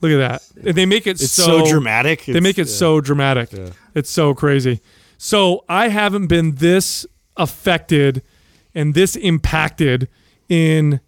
[0.00, 0.66] look at that!
[0.66, 2.24] And they make it It's so, so, dramatic.
[2.26, 3.50] They make it so dramatic.
[3.94, 4.80] It's so crazy.
[5.16, 8.22] So I haven't been this affected
[8.74, 10.08] and this impacted
[10.48, 11.00] in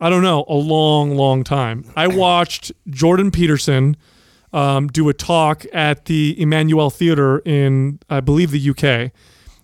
[0.00, 1.84] I don't know a long, long time.
[1.96, 3.96] I watched Jordan Peterson
[4.58, 9.12] um, do a talk at the Emmanuel Theater in I believe the UK,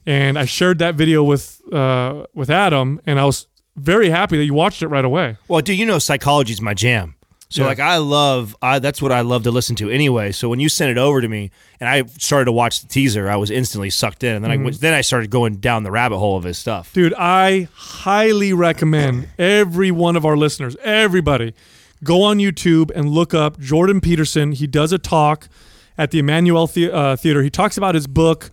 [0.07, 4.45] and I shared that video with uh, with Adam, and I was very happy that
[4.45, 5.37] you watched it right away.
[5.49, 7.15] Well, do you know psychology is my jam?
[7.51, 7.69] So Yeah.
[7.69, 10.33] like I love I that's what I love to listen to anyway.
[10.33, 13.29] So when you sent it over to me and I started to watch the teaser,
[13.31, 15.91] I was instantly sucked in, and then I went, then I started going down the
[15.91, 16.93] rabbit hole of his stuff.
[16.93, 21.53] Dude, I highly recommend every one of our listeners, everybody,
[22.05, 24.53] go on YouTube and look up Jordan Peterson.
[24.53, 25.49] He does a talk
[25.99, 27.43] at the Emmanuel the- uh, Theater.
[27.43, 28.51] He talks about his book,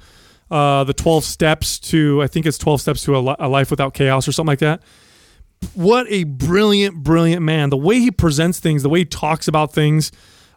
[0.49, 3.69] uh, The 12 Steps to, I think it's 12 Steps to a, Li- a Life
[3.69, 4.81] Without Chaos or something like that.
[5.75, 7.69] What a brilliant, brilliant man.
[7.69, 10.11] The way he presents things, the way he talks about things,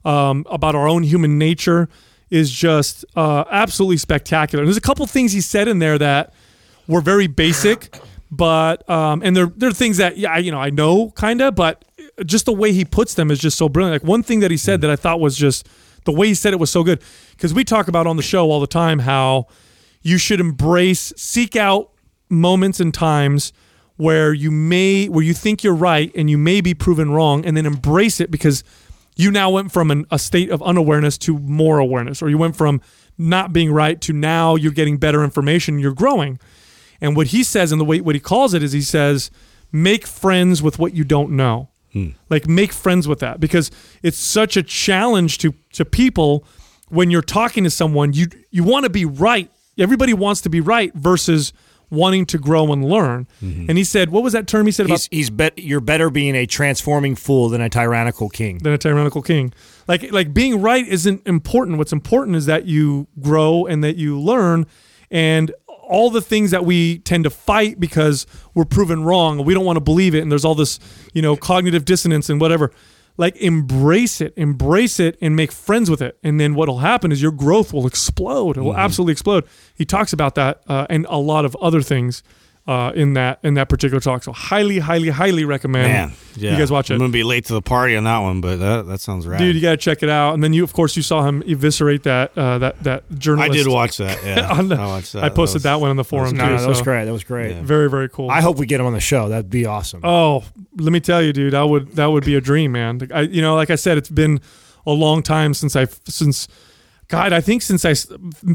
[0.04, 1.88] um, about our own human nature
[2.30, 4.62] is just uh, absolutely spectacular.
[4.62, 6.32] And there's a couple things he said in there that
[6.88, 7.96] were very basic,
[8.30, 11.84] but um, and they're they're things that yeah, you know, I know kind of, but
[12.24, 14.02] just the way he puts them is just so brilliant.
[14.02, 14.82] Like one thing that he said hmm.
[14.82, 15.68] that I thought was just
[16.04, 18.50] the way he said it was so good because we talk about on the show
[18.50, 19.46] all the time how
[20.02, 21.90] you should embrace, seek out
[22.28, 23.52] moments and times
[23.96, 27.56] where you may where you think you're right and you may be proven wrong and
[27.56, 28.64] then embrace it because
[29.16, 32.56] you now went from an, a state of unawareness to more awareness or you went
[32.56, 32.80] from
[33.16, 36.38] not being right to now you're getting better information you're growing.
[37.00, 39.30] And what he says and the way what he calls it is he says
[39.70, 42.08] make friends with what you don't know Hmm.
[42.28, 43.70] like make friends with that because
[44.02, 46.44] it's such a challenge to to people
[46.88, 50.60] when you're talking to someone you you want to be right everybody wants to be
[50.60, 51.52] right versus
[51.90, 53.26] wanting to grow and learn.
[53.42, 53.66] Mm-hmm.
[53.68, 56.10] And he said, what was that term he said about He's he's bet you're better
[56.10, 58.58] being a transforming fool than a tyrannical king.
[58.58, 59.52] than a tyrannical king.
[59.86, 61.78] Like like being right isn't important.
[61.78, 64.66] What's important is that you grow and that you learn
[65.10, 65.52] and
[65.88, 69.76] all the things that we tend to fight because we're proven wrong we don't want
[69.76, 70.78] to believe it and there's all this,
[71.12, 72.70] you know, cognitive dissonance and whatever.
[73.16, 76.18] Like embrace it, embrace it and make friends with it.
[76.24, 78.56] And then what'll happen is your growth will explode.
[78.56, 79.44] It will absolutely explode.
[79.76, 82.24] He talks about that uh, and a lot of other things
[82.66, 84.24] uh, in that in that particular talk.
[84.24, 86.52] So highly, highly, highly recommend Man, yeah.
[86.52, 86.94] you guys watch it.
[86.94, 89.38] I'm gonna be late to the party on that one, but that that sounds right.
[89.38, 90.32] Dude, you gotta check it out.
[90.32, 93.50] And then you, of course, you saw him eviscerate that uh, that that journalist.
[93.50, 94.18] I did watch that.
[94.24, 95.24] Yeah, on the- I watched that.
[95.24, 96.50] I posted was- that, one on the forum No, too.
[96.52, 97.04] no, that was so great.
[97.04, 97.54] That was great.
[97.56, 97.62] Yeah.
[97.62, 98.30] Very, very cool.
[98.30, 99.28] I hope we get him on the show.
[99.28, 100.00] That'd be awesome.
[100.02, 100.44] oh,
[100.78, 102.98] let me tell you, dude, that would that would be a dream, man.
[102.98, 104.40] Like, I, you know, like I said, it's been
[104.86, 106.48] a long time since I since,
[107.08, 107.92] God, I think since I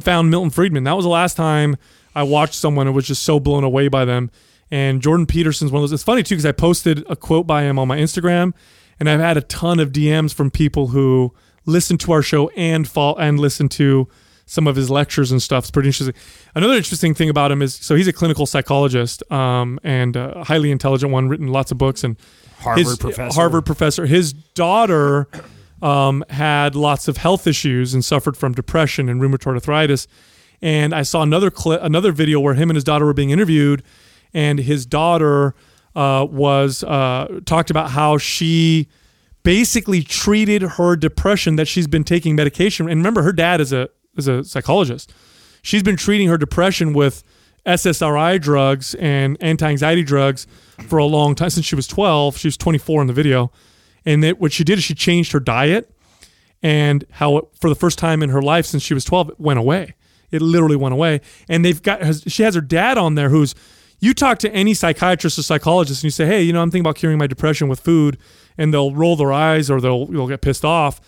[0.01, 0.83] found Milton Friedman.
[0.85, 1.77] That was the last time
[2.19, 4.29] I watched someone and was just so blown away by them.
[4.69, 5.93] And Jordan Peterson's one of those.
[5.93, 8.53] It's funny too because I posted a quote by him on my Instagram,
[8.99, 11.33] and I've had a ton of DMs from people who
[11.65, 14.09] listen to our show and fall and listen to
[14.45, 15.63] some of his lectures and stuff.
[15.63, 16.13] It's pretty interesting.
[16.55, 20.71] Another interesting thing about him is so he's a clinical psychologist um, and a highly
[20.71, 22.17] intelligent one, written lots of books and
[22.59, 23.35] Harvard his- professor.
[23.39, 24.05] Harvard professor.
[24.05, 25.29] His daughter
[25.81, 30.07] um, had lots of health issues and suffered from depression and rheumatoid arthritis.
[30.61, 33.83] And I saw another clip, another video where him and his daughter were being interviewed,
[34.33, 35.55] and his daughter
[35.95, 38.87] uh, was uh, talked about how she
[39.43, 42.89] basically treated her depression that she's been taking medication.
[42.89, 45.13] And remember, her dad is a is a psychologist.
[45.61, 47.23] She's been treating her depression with
[47.65, 50.47] SSRI drugs and anti-anxiety drugs
[50.87, 52.37] for a long time since she was 12.
[52.37, 53.51] She was 24 in the video,
[54.05, 55.93] and that what she did is she changed her diet,
[56.61, 59.39] and how it, for the first time in her life since she was 12, it
[59.39, 59.95] went away.
[60.31, 61.21] It literally went away.
[61.47, 63.55] And they've got she has her dad on there who's
[63.99, 66.85] you talk to any psychiatrist or psychologist and you say, hey, you know, I'm thinking
[66.85, 68.17] about curing my depression with food,
[68.57, 71.01] and they'll roll their eyes or they'll they'll get pissed off.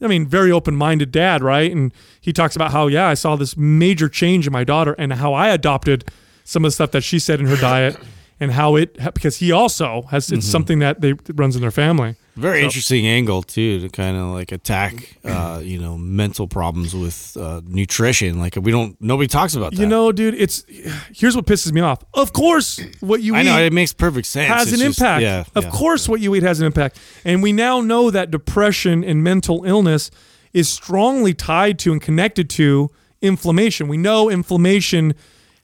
[0.00, 1.70] I mean, very open minded dad, right?
[1.72, 5.12] And he talks about how, yeah, I saw this major change in my daughter and
[5.12, 6.08] how I adopted
[6.44, 7.96] some of the stuff that she said in her diet
[8.40, 11.70] and how it, because he also has, it's something that they that runs in their
[11.70, 12.14] family.
[12.36, 17.36] Very interesting angle too to kind of like attack, uh, you know, mental problems with
[17.36, 18.38] uh, nutrition.
[18.38, 19.80] Like we don't, nobody talks about that.
[19.80, 20.64] You know, dude, it's,
[21.12, 21.98] here's what pisses me off.
[22.14, 23.44] Of course, what you I eat.
[23.44, 24.48] know it makes perfect sense.
[24.52, 25.22] has It's an just- impact.
[25.22, 25.70] Yeah, of yeah.
[25.70, 27.00] course, what you eat has an impact.
[27.24, 30.12] And we now know that depression and mental illness
[30.52, 32.88] is strongly tied to and connected to
[33.20, 33.88] inflammation.
[33.88, 35.14] We know inflammation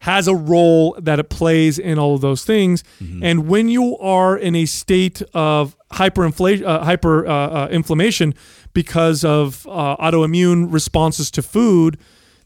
[0.04, 2.84] has a role that it plays in all of those things.
[3.02, 3.24] Mm-hmm.
[3.24, 8.34] And when you are in a state of hyperinflation, uh, hyper uh, uh, inflammation
[8.74, 11.96] because of uh, autoimmune responses to food,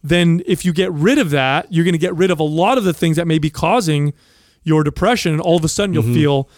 [0.05, 2.79] then if you get rid of that, you're going to get rid of a lot
[2.79, 4.15] of the things that may be causing
[4.63, 6.49] your depression, and all of a sudden you'll feel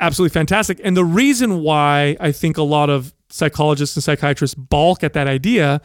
[0.00, 0.80] absolutely fantastic.
[0.82, 5.28] And the reason why I think a lot of psychologists and psychiatrists balk at that
[5.28, 5.80] idea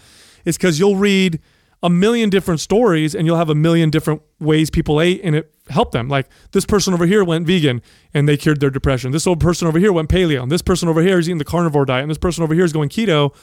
[0.45, 1.39] is because you'll read
[1.83, 5.53] a million different stories and you'll have a million different ways people ate and it
[5.69, 6.07] helped them.
[6.07, 7.81] Like this person over here went vegan
[8.13, 9.11] and they cured their depression.
[9.11, 10.41] This old person over here went paleo.
[10.41, 12.03] And this person over here is eating the carnivore diet.
[12.03, 13.35] And this person over here is going keto.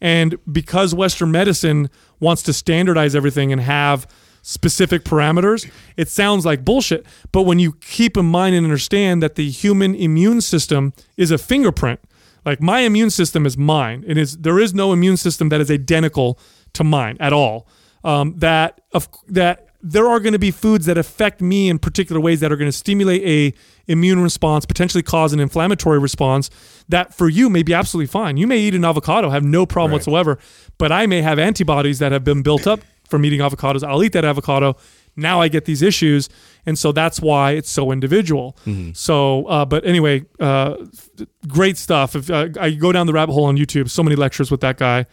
[0.00, 4.06] And because Western medicine wants to standardize everything and have
[4.42, 7.04] specific parameters, it sounds like bullshit.
[7.32, 11.38] But when you keep in mind and understand that the human immune system is a
[11.38, 12.00] fingerprint,
[12.46, 14.04] like my immune system is mine.
[14.06, 16.38] It is there is no immune system that is identical
[16.72, 17.68] to mine at all.
[18.02, 22.20] Um, that of that there are going to be foods that affect me in particular
[22.20, 23.54] ways that are going to stimulate a
[23.90, 26.50] immune response, potentially cause an inflammatory response
[26.88, 28.36] that for you may be absolutely fine.
[28.36, 30.38] You may eat an avocado, have no problem whatsoever,
[30.78, 33.82] but I may have antibodies that have been built up from eating avocados.
[33.82, 34.76] I'll eat that avocado.
[35.16, 36.28] Now I get these issues,
[36.66, 38.56] and so that's why it's so individual.
[38.92, 40.76] So, uh, but anyway, uh,
[41.48, 42.14] great stuff.
[42.14, 44.76] If uh, I go down the rabbit hole on YouTube, so many lectures with that
[44.76, 45.06] guy.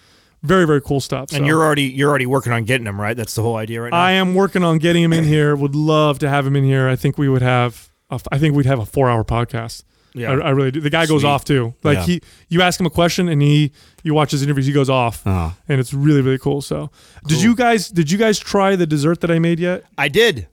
[0.48, 1.30] Very very cool stuff.
[1.32, 3.16] and So- you're already you're already working on getting them right.
[3.16, 3.98] That's the whole idea right now.
[3.98, 5.56] I am working on getting him in here.
[5.56, 6.88] Would love to have him in here.
[6.88, 7.90] I think we would have.
[8.10, 9.84] A, I think we'd have a four-hour podcast.
[10.14, 10.32] Yeah.
[10.32, 10.80] I, I really do.
[10.80, 11.76] The guy goes off too.
[11.84, 12.06] Like Yeah.
[12.06, 13.72] he, you ask him a question and he,
[14.04, 14.66] you watch his interviews.
[14.66, 15.52] He goes off, Uh-huh.
[15.68, 16.62] and it's really really cool.
[16.62, 16.90] So,
[17.28, 19.84] did you guys did you guys try the dessert that I made yet?
[19.98, 20.48] I did.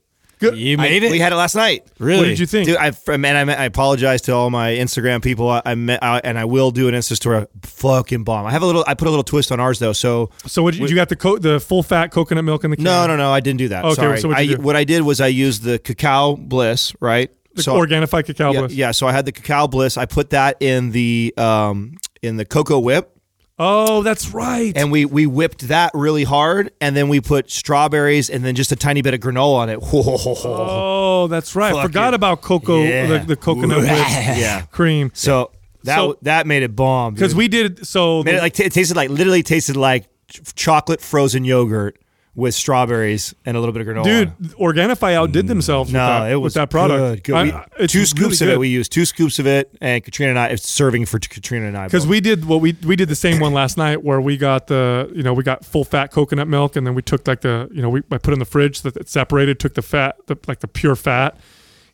[0.51, 0.59] Good.
[0.59, 1.11] You I- made it.
[1.11, 1.87] We had it last night.
[1.99, 2.19] really?
[2.21, 2.67] What did you think?
[2.67, 5.49] Dude, I, I- man, I, I apologize to all my Instagram people.
[5.51, 7.47] I, I, met, I and I will do an Insta story.
[7.63, 8.47] Fucking bomb.
[8.47, 8.85] I have a little.
[8.87, 9.93] I put a little twist on ours though.
[9.93, 12.71] So so what did you, you got the co- the full fat coconut milk in
[12.71, 12.85] the can?
[12.85, 13.31] no, no, no.
[13.33, 13.85] I didn't do that.
[13.85, 14.21] Okay, Sorry.
[14.21, 16.95] so what'd I, what I did was I used the cacao bliss.
[17.01, 17.31] Right.
[17.55, 18.73] The so Organifi cacao yeah, bliss.
[18.73, 18.91] yeah.
[18.91, 19.97] So I had the cacao bliss.
[19.97, 23.14] I put that in the um in the cocoa whip.
[23.59, 24.77] Oh, that's right.
[24.77, 28.73] and we we whipped that really hard, and then we put strawberries and then just
[28.73, 29.79] a tiny bit of granola on it.
[29.93, 31.69] oh, that's right.
[31.71, 33.07] I Fucking- forgot about cocoa, Yeah.
[33.07, 34.63] the, the coconut whip Yeah.
[34.73, 35.11] cream.
[35.15, 35.53] So
[35.85, 38.23] that So- that made it bomb Because we did so.
[38.25, 41.99] made it like it tasted like literally tasted like ch- chocolate frozen yogurt
[42.37, 44.05] with strawberries and a little bit of granola.
[44.05, 45.93] dude, Organifi outdid themselves.
[45.93, 47.23] no, with that, it was that product.
[47.23, 47.55] Good, good.
[47.55, 48.59] I- We- two scoops really of it.
[48.59, 50.47] We used two scoops of it, and Katrina and I.
[50.49, 53.39] It's serving for Katrina and I Because we did what we we did the same
[53.39, 56.75] one last night where we got the you know we got full fat coconut milk
[56.75, 58.81] and then we took like the you know we I put it in the fridge
[58.81, 61.37] so that it separated took the fat the, like the pure fat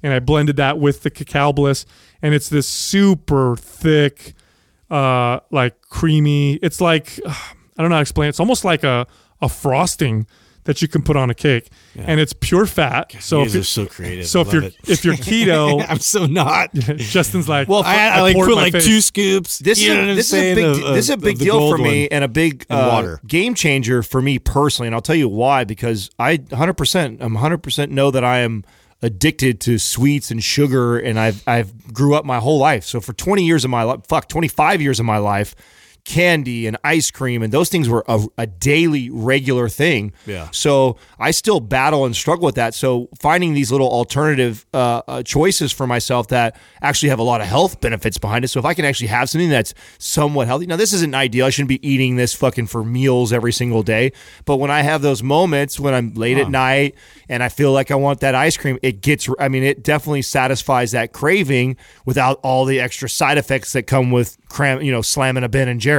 [0.02, 1.84] and I blended that with the cacao bliss
[2.22, 4.32] and it's this super thick
[4.90, 7.20] uh like creamy it's like
[7.80, 8.30] I don't know how to explain it.
[8.30, 9.06] it's almost like a
[9.40, 10.26] a frosting
[10.64, 13.60] that you can put on a cake and it's pure fat so you if you
[13.60, 14.26] are so creative.
[14.26, 14.74] so I if you're it.
[14.86, 16.74] if you're keto I'm so not.
[16.74, 18.84] Justin's like Well, I, I like put like face.
[18.84, 19.58] two scoops.
[19.58, 21.10] This, you is, know a, what I'm this is a saying, big, of- this is
[21.10, 23.20] a big deal for me and a big And uh, water.
[23.26, 24.88] game changer for me personally.
[24.88, 28.62] And I'll tell you why because I 100% I'm 100% know that I am
[29.02, 32.84] addicted to sweets and sugar and I've I've grew up my whole life.
[32.84, 35.54] So for 20 years of my life, fuck, 25 years of my life,
[36.04, 40.12] candy and ice cream and those things were a, a daily regular thing.
[40.26, 40.48] Yeah.
[40.52, 42.74] So I still battle and struggle with that.
[42.74, 47.40] So finding these little alternative uh, uh, choices for myself that actually have a lot
[47.40, 48.48] of health benefits behind it.
[48.48, 50.66] So if I can actually have something that's somewhat healthy.
[50.66, 51.46] Now this isn't ideal.
[51.46, 54.12] I shouldn't be eating this fucking for meals every single day.
[54.44, 56.94] But when I have those moments when I'm late at night
[57.28, 59.28] and I feel like I want that ice cream, it gets.
[59.38, 64.10] I mean, it definitely satisfies that craving without all the extra side effects that come
[64.10, 64.82] with cram.
[64.82, 65.89] You know, slamming a Ben and Jerry's.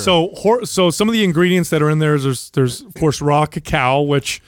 [0.00, 2.94] So, hor- so some of the ingredients that are in there is there's, there's of
[2.94, 4.40] course raw cacao, which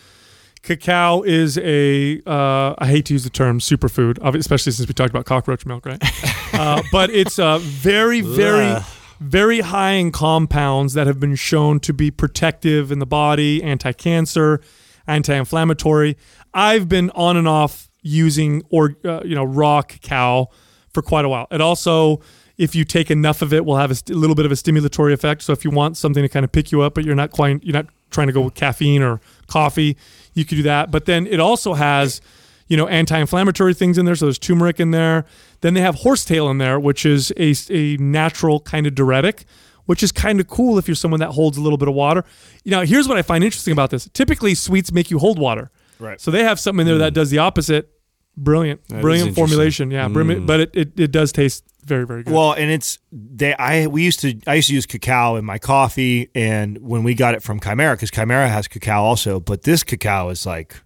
[0.63, 5.11] cacao is a uh, I hate to use the term superfood, especially since we talked
[5.11, 6.03] about cockroach milk, right?
[6.55, 8.77] uh, but it's uh, very, very,
[9.21, 14.61] very high in compounds that have been shown to be protective in the body, anti-cancer,
[15.07, 16.17] anti-inflammatory.
[16.53, 20.49] I've been on and off using or uh, you know raw cacao
[20.93, 21.47] for quite a while.
[21.51, 22.21] It also
[22.59, 25.13] if you take enough of it will have a st- little bit of a stimulatory
[25.13, 25.43] effect.
[25.43, 27.63] So if you want something to kind of pick you up but you're not quite
[27.63, 29.97] you're not trying to go with caffeine or coffee,
[30.35, 30.91] you could do that.
[30.91, 32.21] But then it also has
[32.69, 34.15] you know anti-inflammatory things in there.
[34.15, 35.25] So there's turmeric in there.
[35.61, 39.45] Then they have horsetail in there, which is a, a natural kind of diuretic
[39.87, 42.25] which is kind of cool if you're someone that holds a little bit of water.
[42.65, 44.09] You know, here's what I find interesting about this.
[44.13, 45.71] Typically, sweets make you hold water.
[45.99, 46.21] Right.
[46.21, 47.15] So they have something in there that mm.
[47.15, 47.91] does the opposite.
[48.37, 49.91] Brilliant, That is brilliant formulation.
[49.91, 50.47] Yeah, brilliant, mm.
[50.47, 52.35] but it, it, it does taste very very good.
[52.35, 53.55] Well, and it's they.
[53.55, 57.15] I we used to I used to use cacao in my coffee, and when we
[57.15, 60.81] got it from Kimera, because Kimera has cacao also, but this cacao is like,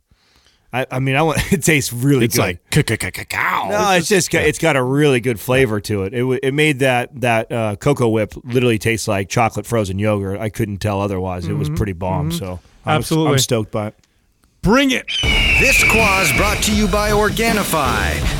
[0.72, 2.58] I, I mean, I want it tastes really It's good.
[2.70, 3.68] like cacao.
[3.70, 6.14] no, it's just got, it's got a really good flavor to it.
[6.14, 10.38] It it made that that uh, cocoa whip literally taste like chocolate frozen yogurt.
[10.38, 11.48] I couldn't tell otherwise.
[11.48, 12.30] It was pretty bomb.
[12.30, 13.32] So I'm, Absolutely.
[13.32, 13.94] I'm stoked by it.
[14.62, 15.06] Bring it.
[15.58, 18.39] This Quah's brought to you by Organifi.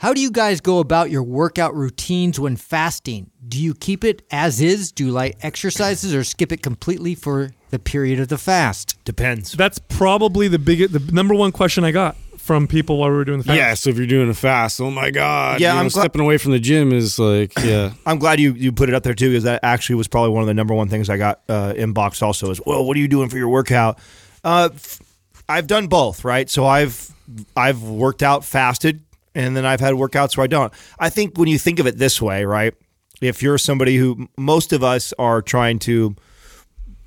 [0.00, 3.32] How do you guys go about your workout routines when fasting?
[3.48, 7.80] Do you keep it as is, do light exercises, or skip it completely for the
[7.80, 8.96] period of the fast?
[9.04, 9.50] Depends.
[9.52, 13.24] That's probably the biggest, the number one question I got from people while we were
[13.24, 13.56] doing the fast.
[13.56, 16.02] Yeah, so if you're doing a fast, oh my god, Yeah, you know, I'm gla-
[16.02, 19.02] stepping away from the gym is like, yeah, I'm glad you, you put it up
[19.02, 21.40] there too, because that actually was probably one of the number one things I got
[21.48, 23.98] uh, inboxed also is, well, what are you doing for your workout?
[24.44, 25.00] Uh, f-
[25.48, 26.48] I've done both, right?
[26.48, 27.10] So I've
[27.56, 29.02] I've worked out fasted,
[29.34, 30.72] and then I've had workouts where I don't.
[30.98, 32.74] I think when you think of it this way, right?
[33.20, 36.14] If you're somebody who most of us are trying to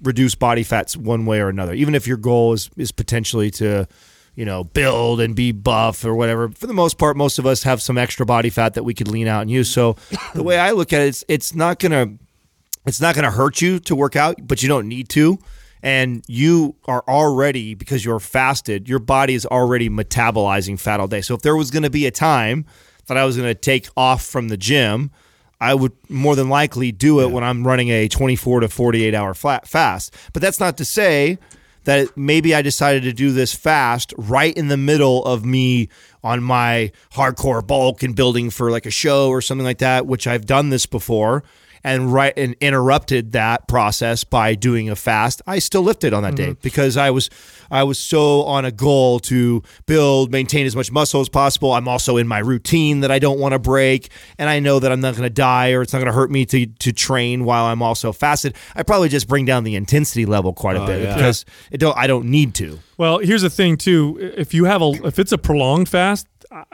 [0.01, 3.88] reduce body fats one way or another, even if your goal is is potentially to
[4.36, 6.49] you know build and be buff or whatever.
[6.49, 9.07] For the most part, most of us have some extra body fat that we could
[9.07, 9.69] lean out and use.
[9.69, 9.95] So
[10.34, 12.13] the way I look at it, it's it's not gonna
[12.86, 15.39] it's not gonna hurt you to work out, but you don't need to.
[15.84, 21.22] And you are already because you're fasted, your body is already metabolizing fat all day.
[21.22, 22.65] So if there was going to be a time
[23.08, 25.12] that I was going to take off from the gym,
[25.60, 29.34] I would more than likely do it when I'm running a 24 to 48 hour
[29.34, 30.13] flat fast.
[30.34, 31.38] But that's not to say
[31.84, 35.89] that maybe I decided to do this fast right in the middle of me
[36.24, 40.27] on my hardcore bulk and building for like a show or something like that, which
[40.27, 41.44] I've done this before.
[41.84, 46.36] And right and interrupted that process by doing a fast, I still lifted on that
[46.36, 46.62] day mm-hmm.
[46.62, 47.29] because I was
[47.69, 51.71] I was so on a goal to build, maintain as much muscle as possible.
[51.73, 54.92] I'm also in my routine that I don't want to break, and I know that
[54.92, 57.46] I'm not going to die or it's not going to hurt me to to train
[57.46, 58.56] while I'm also fasted.
[58.75, 61.15] I probably just bring down the intensity level quite a oh, bit yeah.
[61.15, 62.79] because it don't I don't need to.
[62.98, 64.17] Well, here's the thing too.
[64.38, 66.27] If you have a, if it's a prolonged fast,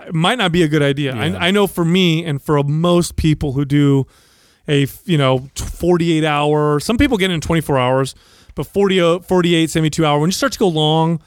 [0.06, 1.16] it might not be a good idea.
[1.16, 4.08] I, I know for me and for most people who do
[4.68, 8.16] a you know 48 hour, some people get in 24 hours,
[8.56, 10.20] but 40, o- 48, 72 hour.
[10.20, 11.22] When you start to go long,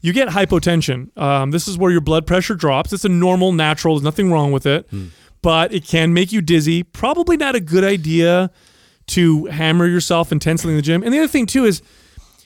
[0.00, 1.16] you get hypotension.
[1.18, 2.92] Um, this is where your blood pressure drops.
[2.92, 3.94] It's a normal, natural.
[3.94, 4.88] There's nothing wrong with it,
[5.42, 6.82] but it can make you dizzy.
[6.82, 8.50] Probably not a good idea
[9.08, 11.02] to hammer yourself intensely in the gym.
[11.02, 11.80] And the other thing too is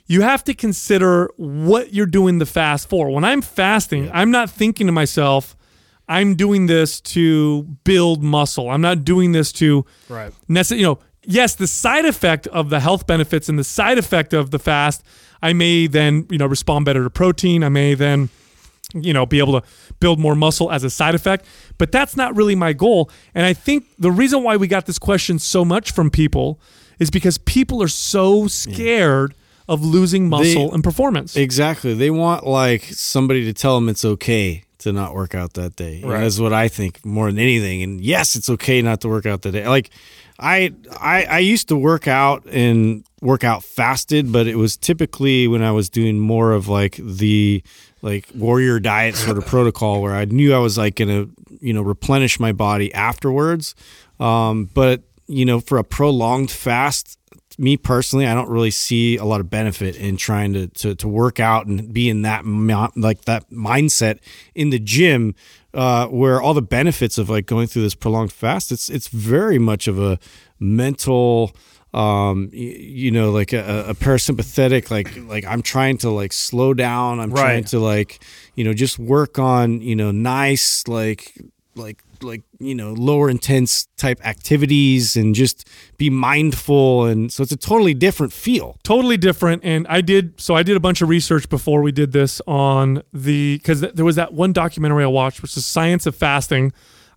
[0.06, 3.10] you have to consider what you're doing the fast for.
[3.10, 5.56] When I'm fasting, I'm not thinking to myself,
[6.10, 8.68] I'm doing this to build muscle.
[8.68, 10.32] I'm not doing this to Right.
[10.50, 14.34] necess- you know, yes, the side effect of the health benefits and the side effect
[14.34, 15.02] of the fast,
[15.40, 17.62] I may then, you know, respond better to protein.
[17.64, 18.28] I may then
[18.92, 19.64] you know, be able to
[20.00, 21.46] build more muscle as a side effect.
[21.78, 23.08] But that's not really my goal.
[23.36, 26.60] And I think the reason why we got this question so much from people
[26.98, 29.34] is because people are so scared
[29.68, 31.36] of losing muscle and performance.
[31.36, 31.94] Exactly.
[31.94, 36.02] They want like somebody to tell them it's okay to not work out that day.
[36.02, 36.20] Right.
[36.20, 37.82] That's what I think more than anything.
[37.82, 39.66] And yes, it's okay not to work out that day.
[39.66, 39.90] Like
[40.38, 45.46] I I I used to work out and work out fasted, but it was typically
[45.46, 47.62] when I was doing more of like the
[48.02, 51.26] like warrior diet sort of protocol where I knew I was like gonna,
[51.60, 53.74] you know, replenish my body afterwards.
[54.18, 57.18] Um, but you know, for a prolonged fast,
[57.60, 61.08] me personally, I don't really see a lot of benefit in trying to to, to
[61.08, 62.44] work out and be in that
[62.96, 64.18] like that mindset
[64.54, 65.34] in the gym,
[65.74, 69.58] uh, where all the benefits of like going through this prolonged fast, it's it's very
[69.58, 70.18] much of a
[70.58, 71.54] mental
[71.92, 77.18] um you know like a, a parasympathetic like like i'm trying to like slow down.
[77.18, 78.22] I'm trying to like
[78.54, 81.36] you know just work on you know nice like
[81.74, 87.04] like like you know lower intense type activities and just be mindful.
[87.06, 88.76] And so it's a totally different feel.
[88.82, 89.64] Totally different.
[89.64, 93.02] And i did so i did a bunch of research before we did this on
[93.12, 96.72] the because there was that one documentary i watched which is science of fasting.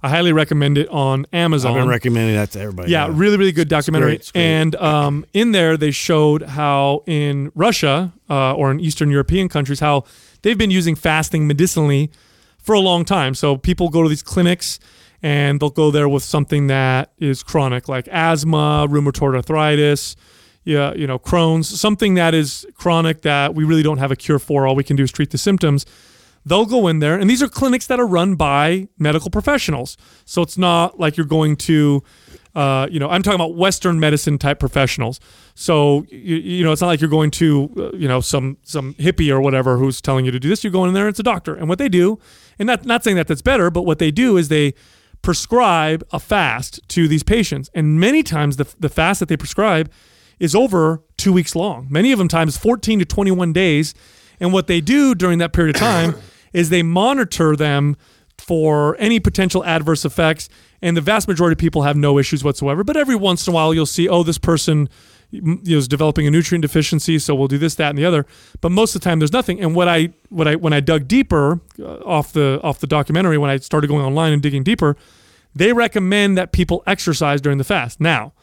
[0.06, 1.72] I highly recommend it on amazon.
[1.72, 4.12] I've been recommending that to everybody yeah, really, really good documentary.
[4.12, 4.44] great, it's great.
[4.44, 9.80] And um, in there, they showed how in Russia uh, or in Eastern European countries,
[9.80, 10.04] how
[10.42, 12.12] they've been using fasting medicinally
[12.64, 13.36] for a long time.
[13.36, 14.80] So people go to these clinics
[15.22, 20.16] and they'll go there with something that is chronic, like asthma, rheumatoid arthritis,
[20.64, 24.40] yeah, you know, Crohn's, something that is chronic that we really don't have a cure
[24.40, 24.66] for.
[24.66, 25.86] All we can do is treat the symptoms
[26.46, 30.42] they'll go in there and these are clinics that are run by medical professionals so
[30.42, 32.04] it's not like you're going to
[32.56, 35.20] uh, you know i'm talking about western medicine type professionals.
[35.56, 38.94] So you, you know it's not like you're going to uh, you know some some
[38.96, 40.64] hippie or whatever who's telling you to do this.
[40.64, 41.56] You're going in there it's a doctor.
[41.56, 42.20] And what they do
[42.60, 44.74] and not not saying that that's better but what they do is they
[45.24, 47.72] prescribe a fast to these patients.
[47.74, 49.92] And many times the, the fast that they prescribe
[50.40, 51.88] is over two weeks long.
[51.90, 53.96] Many of them times 14 to 21 days.
[54.40, 56.16] And what they do during that period of time
[56.54, 57.96] is they monitor them
[58.44, 60.50] for any potential adverse effects.
[60.82, 62.84] And the vast majority of people have no issues whatsoever.
[62.84, 64.90] But every once in a while, you'll see, oh, this person
[65.32, 68.26] you know, is developing a nutrient deficiency, so we'll do this, that, and the other.
[68.60, 69.62] But most of the time, there's nothing.
[69.62, 73.38] And what I, what I, when I dug deeper uh, off the off the documentary,
[73.38, 74.98] when I started going online and digging deeper,
[75.56, 78.02] they recommend that people exercise during the fast.
[78.02, 78.34] Now,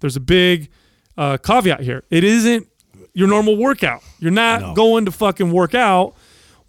[0.00, 0.70] there's a big
[1.18, 2.04] uh, caveat here.
[2.08, 2.66] It isn't
[3.12, 4.02] your normal workout.
[4.20, 6.14] You're not going to fucking work out.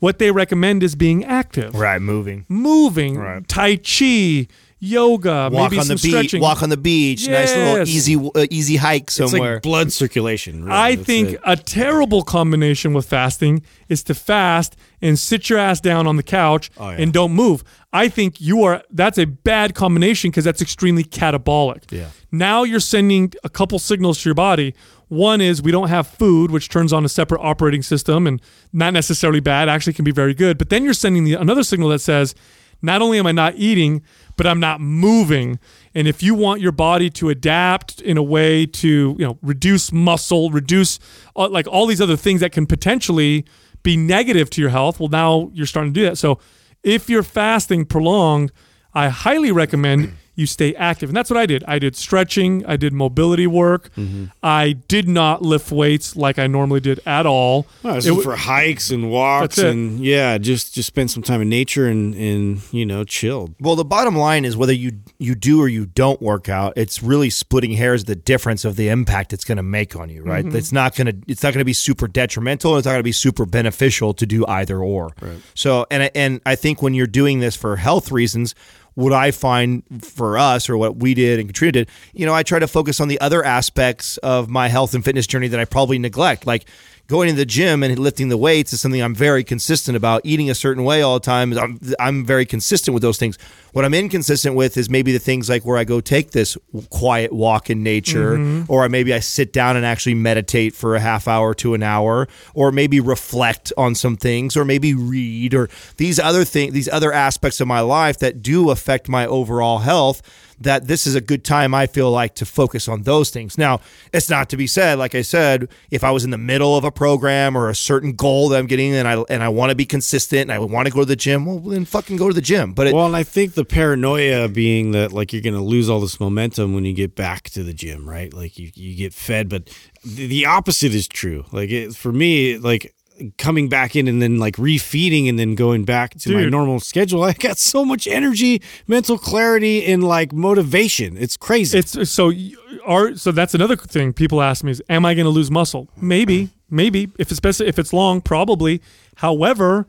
[0.02, 2.46] What they recommend is being active, Right, moving.
[2.50, 3.48] moving, Right.
[3.48, 4.48] tai chi,
[4.80, 6.12] yoga, Walk maybe on some the beach.
[6.12, 6.42] stretching.
[6.42, 7.28] Walk on the beach.
[7.28, 9.54] Nice little easy uh, easy hike it's somewhere.
[9.56, 10.76] like blood circulation really.
[10.76, 11.40] I That's think it.
[11.46, 16.24] a terrible combination with fasting is to fast and sit your ass down on the
[16.24, 16.98] couch Oh, yeah.
[16.98, 17.64] and don't move.
[17.94, 21.92] I think you are that's a bad combination because that's extremely catabolic.
[21.92, 22.08] Yeah.
[22.32, 24.74] Now you're sending a couple signals to your body.
[25.10, 28.42] One is we don't have food, which turns on a separate operating system and
[28.72, 30.58] not necessarily bad, actually can be very good.
[30.58, 32.34] But then you're sending the, another signal that says,
[32.82, 34.04] not only am I not eating,
[34.38, 35.60] but I'm not moving.
[35.94, 38.88] And if you want your body to adapt in a way to,
[39.20, 40.98] you know, reduce muscle, reduce
[41.36, 43.46] uh, like all these other things that can potentially
[43.84, 46.18] be negative to your health, well, now you're starting to do that.
[46.18, 46.40] So
[46.84, 48.52] if you're fasting prolonged,
[48.94, 51.10] I highly recommend you stay active.
[51.10, 51.64] And that's what I did.
[51.68, 53.90] I did stretching, I did mobility work.
[53.96, 54.26] Mm-hmm.
[54.44, 57.66] I did not lift weights like I normally did at all.
[57.84, 61.42] Well, it's It w- for hikes and walks and yeah, just just spend some time
[61.42, 63.56] in nature and and you know chilled.
[63.62, 67.02] Well, the bottom line is whether you you do or you don't work out, it's
[67.02, 70.44] really splitting hairs the difference of the impact it's going to make on you, right?
[70.46, 73.04] It's not going to it's not going to be super detrimental, it's not going to
[73.04, 75.12] be super beneficial to do either or.
[75.54, 78.56] So, and I- and I think when you're doing this for health reasons,
[78.96, 82.44] what I find for us or what we did and Katrina did, you know, I
[82.44, 85.66] try to focus on the other aspects of my health and fitness journey that I
[85.66, 86.66] probably neglect, like
[87.12, 90.22] going to the gym and lifting the weights is something I'm very consistent about.
[90.24, 93.38] Eating a certain way all the time, I'm, I'm very consistent with those things.
[93.74, 96.58] What I'm inconsistent with is maybe the things like where I go take this
[96.90, 98.72] quiet walk in nature, mm-hmm.
[98.72, 102.30] or maybe I sit down and actually meditate for a half hour to an hour,
[102.54, 107.12] or maybe reflect on some things, or maybe read, or these other things, these other
[107.12, 110.22] aspects of my life that do affect my overall health
[110.64, 113.58] that this is a good time I feel like to focus on those things.
[113.58, 113.82] Now,
[114.14, 116.84] it's not to be said, like I said, if I was in the middle of
[116.84, 119.76] a program or a certain goal that I'm getting and I and I want to
[119.76, 122.34] be consistent and I want to go to the gym, well then fucking go to
[122.34, 122.74] the gym.
[122.74, 125.90] But it, Well, and I think the paranoia being that like you're going to lose
[125.90, 128.34] all this momentum when you get back to the gym, right?
[128.34, 129.70] Like you, you get fed, but
[130.04, 131.46] the, opposite is true.
[131.52, 132.94] Like it, for me, like
[133.38, 137.24] coming back in and then like refeeding and then going back to my normal schedule,
[137.32, 141.18] I got so much energy, mental clarity, and like motivation.
[141.18, 141.78] It's crazy.
[141.80, 142.54] It's so y-
[142.86, 145.88] are so that's another thing people ask me is am I going to lose muscle?
[145.98, 148.82] Maybe, maybe if it's especially if it's long, probably.
[149.18, 149.88] However,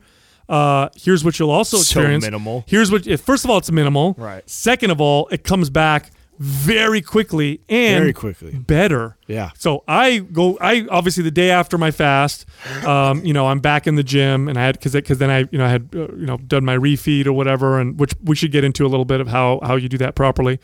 [0.49, 2.23] uh, here's what you'll also So experience.
[2.23, 2.63] minimal.
[2.67, 4.15] Here's what if, first of all it's minimal.
[4.17, 4.47] Right.
[4.49, 8.51] Second of all, it comes back very quickly and Very quickly.
[8.55, 9.17] better.
[9.27, 9.51] Yeah.
[9.57, 10.57] So I go.
[10.59, 12.45] I obviously the day after my fast,
[12.85, 15.39] um, you know, I'm back in the gym, and I had because because then I
[15.51, 18.35] you know I had uh, you know done my refeed or whatever, and which we
[18.35, 20.59] should get into a little bit of how how you do that properly.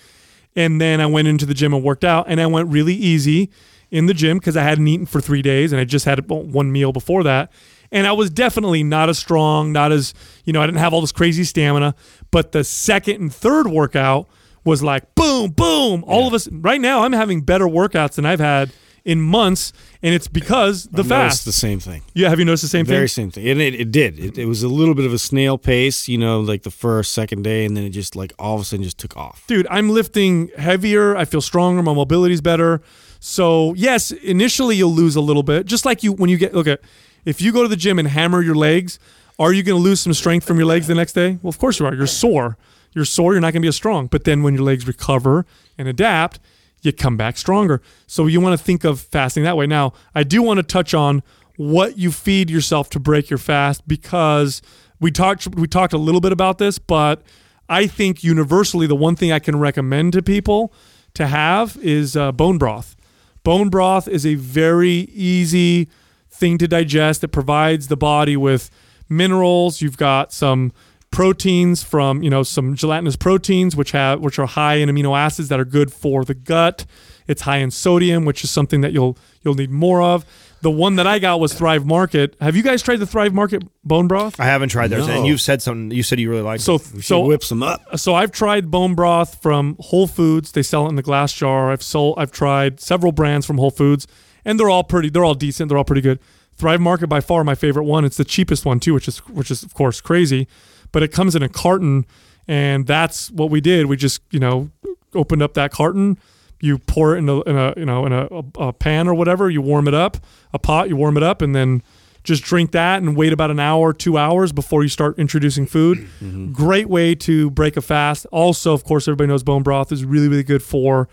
[0.55, 3.49] And then I went into the gym and worked out, and I went really easy
[3.91, 6.71] in the gym because I hadn't eaten for three days, and I just had one
[6.71, 7.51] meal before that.
[7.91, 10.13] And I was definitely not as strong, not as
[10.45, 11.95] you know, I didn't have all this crazy stamina.
[12.31, 14.27] But the second and third workout
[14.63, 16.03] was like boom, boom.
[16.07, 18.71] All of us right now, I'm having better workouts than I've had
[19.05, 19.71] in months,
[20.03, 21.45] and it's because the I've fast.
[21.45, 22.03] the same thing.
[22.13, 22.99] yeah, have you noticed the same Very thing?
[22.99, 24.19] Very same thing, and it, it did.
[24.19, 27.13] It, it was a little bit of a snail pace, you know, like the first,
[27.13, 29.47] second day, and then it just like all of a sudden just took off.
[29.47, 32.81] dude i'm lifting heavier i feel stronger my mobility's better
[33.19, 36.67] so yes initially you'll lose a little bit just like you when you get look
[36.67, 36.79] at
[37.25, 38.99] if you go to the gym and hammer your legs
[39.39, 41.57] are you going to lose some strength from your legs the next day well of
[41.57, 42.57] course you are you're sore
[42.93, 45.45] you're sore you're not going to be as strong but then when your legs recover
[45.77, 46.39] and adapt
[46.81, 50.23] you come back stronger so you want to think of fasting that way now i
[50.23, 51.21] do want to touch on
[51.57, 54.61] what you feed yourself to break your fast because
[54.99, 57.21] we talked we talked a little bit about this but
[57.69, 60.73] I think universally the one thing I can recommend to people
[61.13, 62.95] to have is uh, bone broth.
[63.43, 65.87] Bone broth is a very easy
[66.29, 67.23] thing to digest.
[67.23, 68.71] It provides the body with
[69.07, 69.81] minerals.
[69.81, 70.73] You've got some
[71.11, 75.49] proteins from you know some gelatinous proteins which have which are high in amino acids
[75.49, 76.85] that are good for the gut.
[77.27, 80.25] It's high in sodium, which is something that you'll you'll need more of.
[80.61, 82.35] The one that I got was Thrive Market.
[82.41, 84.39] Have you guys tried the Thrive Market bone broth?
[84.39, 85.13] I haven't tried theirs, No.
[85.13, 85.91] and you've said something.
[85.95, 86.59] You said you really like.
[86.59, 86.81] So it.
[86.93, 87.81] We so should whip some up.
[87.97, 90.51] so I've tried bone broth from Whole Foods.
[90.51, 91.71] They sell it in the glass jar.
[91.71, 94.05] I've sold I've tried several brands from Whole Foods
[94.43, 95.69] and they're all pretty they're all decent.
[95.69, 96.19] They're all pretty good.
[96.55, 98.03] Thrive Market by far my favorite one.
[98.03, 100.47] It's the cheapest one too, which is which is of course crazy,
[100.91, 102.05] but it comes in a carton
[102.47, 103.85] and that's what we did.
[103.85, 104.71] We just, you know,
[105.13, 106.17] opened up that carton,
[106.59, 108.27] you pour it in a, in a you know in a,
[108.57, 110.17] a, pan or whatever, you warm it up,
[110.53, 111.81] a pot, you warm it up and then
[112.23, 116.07] just drink that and wait about an hour, two hours before you start introducing food.
[116.53, 118.25] Great way to break a fast.
[118.31, 121.07] Also, of course, everybody knows bone broth is really, really good for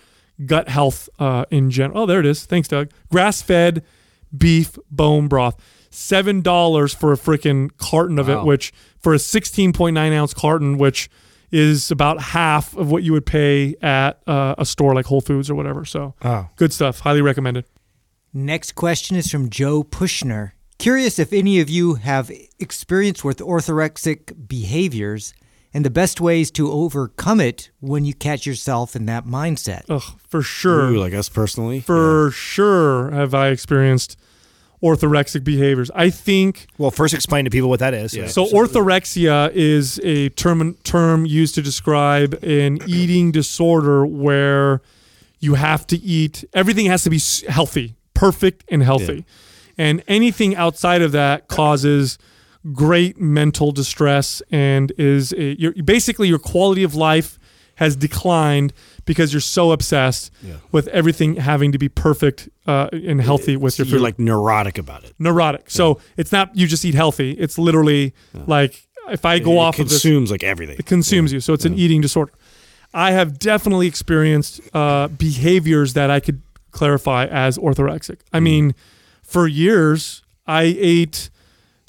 [0.44, 2.02] gut health uh, in general.
[2.02, 2.44] Oh, there it is.
[2.44, 2.90] Thanks, Doug.
[3.10, 3.84] Grass fed
[4.36, 5.56] beef bone broth.
[5.90, 8.72] Seven dollars for a freaking carton of it, which
[9.06, 11.08] for a sixteen point nine ounce carton, which
[11.52, 15.48] is about half of what you would pay at uh, a store like Whole Foods
[15.48, 15.84] or whatever.
[15.84, 16.48] So, Oh.
[16.56, 16.98] good stuff.
[16.98, 17.66] Highly recommended.
[18.34, 20.50] Next question is from Joe Pushner.
[20.80, 25.32] Curious if any of you have experience with orthorexic behaviors
[25.72, 29.82] and the best ways to overcome it when you catch yourself in that mindset.
[29.88, 30.88] Ugh, for sure.
[30.88, 31.78] Ooh, like us personally.
[31.78, 34.16] for sure have I experienced
[34.86, 35.90] orthorexic behaviors.
[35.94, 38.14] I think well, first explain to people what that is.
[38.28, 38.46] so.
[38.46, 44.82] Orthorexia is a term term used to describe an eating disorder where
[45.40, 49.24] you have to eat everything has to be healthy, perfect and healthy,
[49.78, 52.18] and anything outside of that causes
[52.72, 57.38] great mental distress and is a, your, basically your quality of life
[57.76, 58.72] has declined
[59.06, 60.30] because you're so obsessed
[60.72, 63.92] with everything having to be perfect uh, and healthy with your food.
[63.92, 65.14] You're like neurotic about it.
[65.18, 65.70] neurotic.
[65.70, 67.30] So it's not you just eat healthy.
[67.32, 68.12] It's literally
[68.46, 70.76] like if I go it off of this, consumes like everything.
[70.78, 71.40] it consumes you.
[71.40, 72.32] So it's an eating disorder.
[72.92, 76.42] I have definitely experienced uh, behaviors that I could
[76.72, 78.18] clarify as orthorexic.
[78.32, 78.74] I mean,
[79.22, 81.30] for years I ate,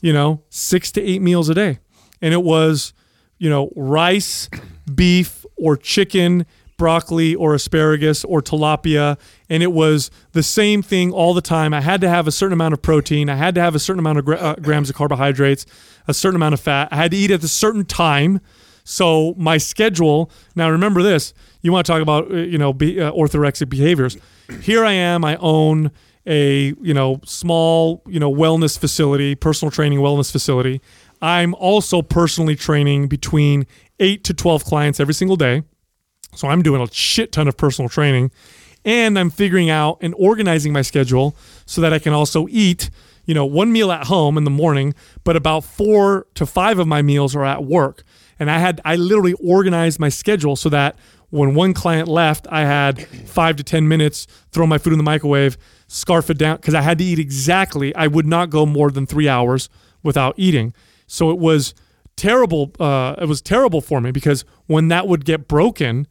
[0.01, 1.79] you know, six to eight meals a day,
[2.21, 2.93] and it was,
[3.37, 4.49] you know, rice,
[4.93, 6.45] beef, or chicken.
[6.77, 9.17] Broccoli or asparagus or tilapia,
[9.49, 11.73] and it was the same thing all the time.
[11.73, 13.29] I had to have a certain amount of protein.
[13.29, 15.65] I had to have a certain amount of gra- uh, grams of carbohydrates,
[16.07, 16.87] a certain amount of fat.
[16.91, 18.39] I had to eat at a certain time.
[18.83, 20.31] So my schedule.
[20.55, 21.33] Now remember this.
[21.61, 24.15] You want to talk about uh, you know be, uh, orthorexic behaviors.
[24.61, 25.25] Here I am.
[25.25, 25.91] I own
[26.25, 30.79] a you know small you know wellness facility, personal training wellness facility.
[31.21, 33.65] I'm also personally training between
[33.99, 35.63] eight to twelve clients every single day.
[36.35, 38.31] So I'm doing a shit ton of personal training
[38.85, 42.89] and I'm figuring out and organizing my schedule so that I can also eat,
[43.25, 46.87] you know, one meal at home in the morning, but about 4 to 5 of
[46.87, 48.03] my meals are at work.
[48.39, 50.95] And I had I literally organized my schedule so that
[51.29, 55.03] when one client left, I had 5 to 10 minutes, throw my food in the
[55.03, 55.57] microwave,
[55.87, 57.93] scarf it down cuz I had to eat exactly.
[57.95, 59.69] I would not go more than 3 hours
[60.01, 60.73] without eating.
[61.07, 61.73] So it was
[62.17, 66.07] terrible uh, it was terrible for me because when that would get broken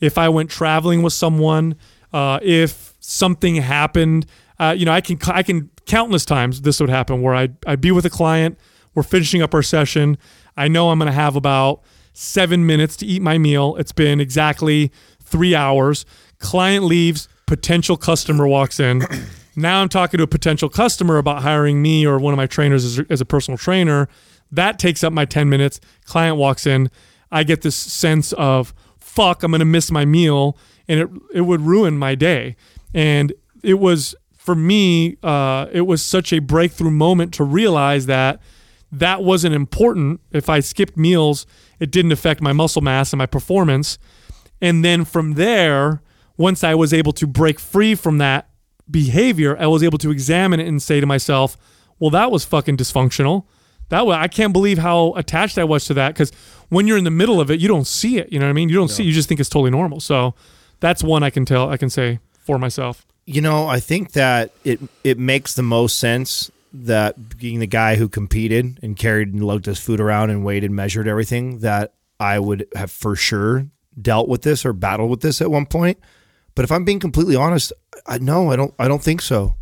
[0.00, 1.76] if I went traveling with someone,
[2.12, 4.26] uh, if something happened,
[4.58, 7.80] uh, you know, I can I can countless times this would happen where I'd, I'd
[7.80, 8.58] be with a client,
[8.94, 10.18] we're finishing up our session,
[10.56, 11.82] I know I'm going to have about
[12.12, 13.76] seven minutes to eat my meal.
[13.76, 14.90] It's been exactly
[15.22, 16.04] three hours.
[16.38, 19.02] Client leaves, potential customer walks in.
[19.56, 22.84] Now I'm talking to a potential customer about hiring me or one of my trainers
[22.84, 24.08] as, as a personal trainer.
[24.52, 25.80] That takes up my 10 minutes.
[26.04, 26.90] Client walks in.
[27.30, 30.56] I get this sense of, fuck, I'm going to miss my meal.
[30.88, 32.56] And it, it would ruin my day.
[32.92, 33.32] And
[33.62, 38.40] it was, for me, uh, it was such a breakthrough moment to realize that
[38.92, 40.20] that wasn't important.
[40.32, 41.46] If I skipped meals,
[41.78, 43.98] it didn't affect my muscle mass and my performance.
[44.60, 46.02] And then from there,
[46.36, 48.48] once I was able to break free from that
[48.90, 51.56] behavior, I was able to examine it and say to myself,
[51.98, 53.44] well, that was fucking dysfunctional.
[53.90, 56.32] That was, I can't believe how attached I was to that because
[56.68, 58.32] when you're in the middle of it, you don't see it.
[58.32, 58.68] You know what I mean?
[58.68, 59.06] You don't see it.
[59.06, 60.00] You just think it's totally normal.
[60.00, 60.34] So
[60.80, 63.06] that's one I can tell, I can say for myself.
[63.26, 67.96] You know, I think that it it makes the most sense that being the guy
[67.96, 71.92] who competed and carried and lugged his food around and weighed and measured everything, that
[72.18, 73.66] I would have for sure
[74.00, 75.98] dealt with this or battled with this at one point.
[76.54, 77.72] But if I'm being completely honest,
[78.06, 79.56] I no, I don't I don't think so.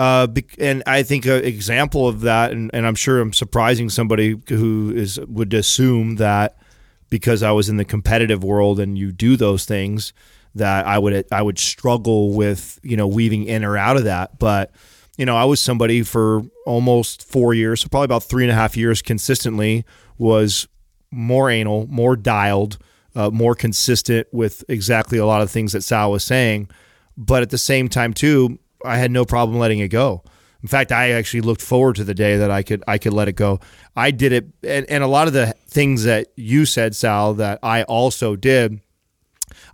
[0.00, 0.26] Uh,
[0.58, 4.94] and I think an example of that, and, and I'm sure I'm surprising somebody who
[4.96, 6.56] is would assume that
[7.10, 10.14] because I was in the competitive world and you do those things
[10.54, 14.38] that I would I would struggle with you know weaving in or out of that.
[14.38, 14.72] But
[15.18, 18.54] you know I was somebody for almost four years, so probably about three and a
[18.54, 19.84] half years consistently
[20.16, 20.66] was
[21.10, 22.78] more anal, more dialed,
[23.14, 26.70] uh, more consistent with exactly a lot of things that Sal was saying.
[27.18, 30.22] But at the same time too, I had no problem letting it go.
[30.62, 33.28] In fact, I actually looked forward to the day that I could I could let
[33.28, 33.60] it go.
[33.96, 37.58] I did it, and, and a lot of the things that you said, Sal, that
[37.62, 38.80] I also did.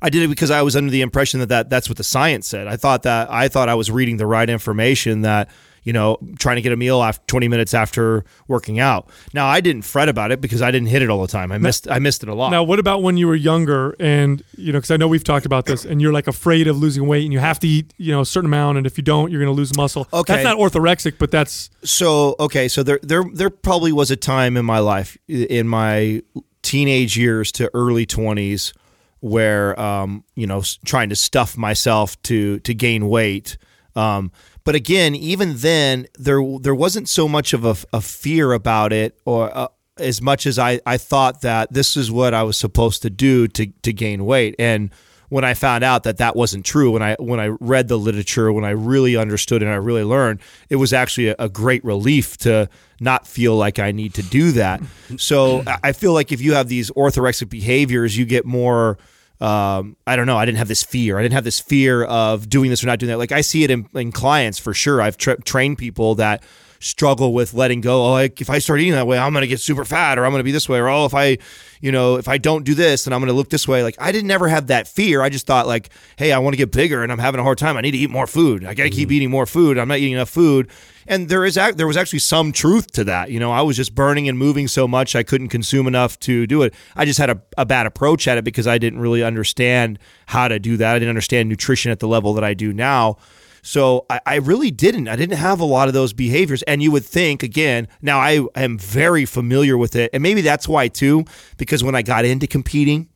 [0.00, 2.46] I did it because I was under the impression that, that that's what the science
[2.46, 2.66] said.
[2.66, 5.50] I thought that I thought I was reading the right information that
[5.86, 9.08] you know trying to get a meal after 20 minutes after working out.
[9.32, 11.52] Now I didn't fret about it because I didn't hit it all the time.
[11.52, 12.50] I missed I missed it a lot.
[12.50, 15.46] Now, what about when you were younger and, you know, because I know we've talked
[15.46, 18.12] about this and you're like afraid of losing weight and you have to eat, you
[18.12, 18.78] know, a certain amount.
[18.78, 20.08] And if you don't, you're going to lose muscle.
[20.12, 20.34] Okay.
[20.34, 24.56] That's not orthorexic, but that's, so okay, so there there there probably was a time
[24.56, 26.22] in my life in my
[26.62, 28.72] teenage years to early 20s
[29.20, 33.56] where um you know trying to stuff myself to to gain weight
[33.94, 34.32] um
[34.66, 39.18] but again even then there there wasn't so much of a, a fear about it
[39.24, 43.00] or uh, as much as I, I thought that this is what I was supposed
[43.02, 44.90] to do to, to gain weight and
[45.28, 48.52] when I found out that that wasn't true, when I when I read the literature,
[48.52, 50.38] when I really understood and I really learned,
[50.70, 52.68] it was actually a, a great relief to
[53.00, 54.80] not feel like I need to do that.
[55.16, 58.98] So I- I feel like if you have these orthorexic behaviors, you get more.
[59.40, 60.36] Um, I don't know.
[60.36, 61.18] I didn't have this fear.
[61.18, 63.18] I didn't have this fear of doing this or not doing that.
[63.18, 65.02] Like I see it in, in clients for sure.
[65.02, 66.42] I've tra- trained people that
[66.80, 68.04] struggle with letting go.
[68.04, 70.32] Oh, like if I start eating that way, I'm gonna get super fat, or I'm
[70.32, 71.38] gonna be this way, or oh, if I,
[71.80, 73.82] you know, if I don't do this, then I'm gonna look this way.
[73.82, 75.22] Like I didn't ever have that fear.
[75.22, 77.58] I just thought like, hey, I want to get bigger, and I'm having a hard
[77.58, 77.76] time.
[77.76, 78.64] I need to eat more food.
[78.64, 79.14] I gotta keep mm-hmm.
[79.14, 79.78] eating more food.
[79.78, 80.70] I'm not eating enough food.
[81.08, 83.30] And there is ac- there was actually some truth to that.
[83.30, 86.46] You know, I was just burning and moving so much I couldn't consume enough to
[86.46, 86.74] do it.
[86.96, 90.48] I just had a, a bad approach at it because I didn't really understand how
[90.48, 90.96] to do that.
[90.96, 93.18] I didn't understand nutrition at the level that I do now.
[93.66, 95.08] So I, I really didn't.
[95.08, 96.62] I didn't have a lot of those behaviors.
[96.62, 100.10] And you would think, again, now I am very familiar with it.
[100.14, 101.24] And maybe that's why, too,
[101.56, 103.08] because when I got into competing,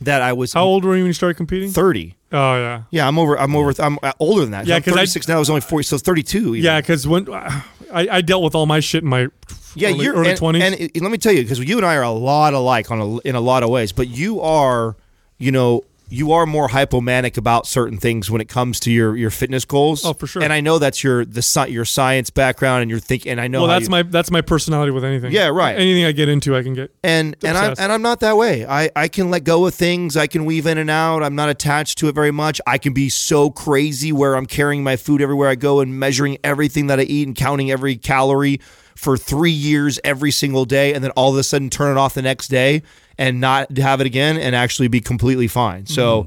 [0.00, 1.70] that I was How old were you when you started competing?
[1.70, 2.14] 30.
[2.34, 3.36] Oh yeah, Yeah, I'm over.
[3.38, 3.74] I'm over.
[3.82, 4.66] I'm older than that.
[4.66, 5.36] Yeah, I'm 'cause I- 36 now.
[5.36, 6.38] I was only 40, so 32.
[6.38, 6.54] even.
[6.64, 6.80] yeah.
[6.80, 7.62] Because when I,
[7.92, 9.28] I dealt with all my shit in my
[9.74, 10.60] yeah, early, you're early and, 20s.
[10.60, 13.00] and it- let me tell you, because you and I are a lot alike on
[13.00, 14.96] a, in a lot of ways, but you are,
[15.38, 15.82] you know,
[16.12, 20.04] you are more hypomanic about certain things when it comes to your your fitness goals.
[20.04, 20.42] Oh, for sure.
[20.42, 23.32] And I know that's your the your science background and your thinking.
[23.32, 25.32] And I know well, that's you- my that's my personality with anything.
[25.32, 25.74] Yeah, right.
[25.74, 26.94] Anything I get into, I can get.
[27.02, 28.66] and and I'm and I'm not that way.
[28.66, 30.16] I I can let go of things.
[30.16, 31.22] I can weave in and out.
[31.22, 32.60] I'm not attached to it very much.
[32.66, 36.36] I can be so crazy where I'm carrying my food everywhere I go and measuring
[36.44, 38.60] everything that I eat and counting every calorie
[38.94, 42.14] for three years every single day, and then all of a sudden turn it off
[42.14, 42.82] the next day
[43.18, 45.86] and not have it again and actually be completely fine.
[45.86, 46.26] So,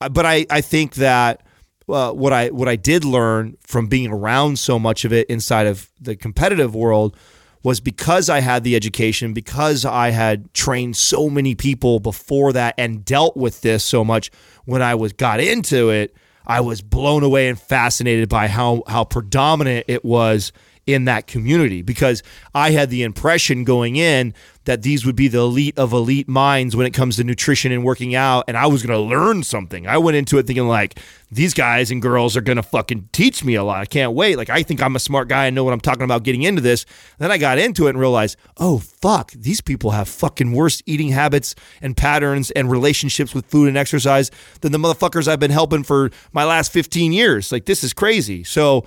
[0.00, 1.40] uh, but I I think that.
[1.86, 5.66] Uh, what I what I did learn from being around so much of it inside
[5.66, 7.14] of the competitive world
[7.62, 12.74] was because I had the education, because I had trained so many people before that
[12.78, 14.30] and dealt with this so much
[14.64, 16.14] when I was got into it,
[16.46, 20.52] I was blown away and fascinated by how how predominant it was
[20.86, 22.22] in that community because
[22.54, 26.74] I had the impression going in that these would be the elite of elite minds
[26.74, 29.86] when it comes to nutrition and working out and I was going to learn something.
[29.86, 30.98] I went into it thinking like
[31.30, 33.78] these guys and girls are going to fucking teach me a lot.
[33.78, 34.36] I can't wait.
[34.36, 36.60] Like I think I'm a smart guy and know what I'm talking about getting into
[36.60, 36.86] this.
[37.18, 41.08] Then I got into it and realized, "Oh fuck, these people have fucking worse eating
[41.08, 44.30] habits and patterns and relationships with food and exercise
[44.60, 47.52] than the motherfuckers I've been helping for my last 15 years.
[47.52, 48.84] Like this is crazy." So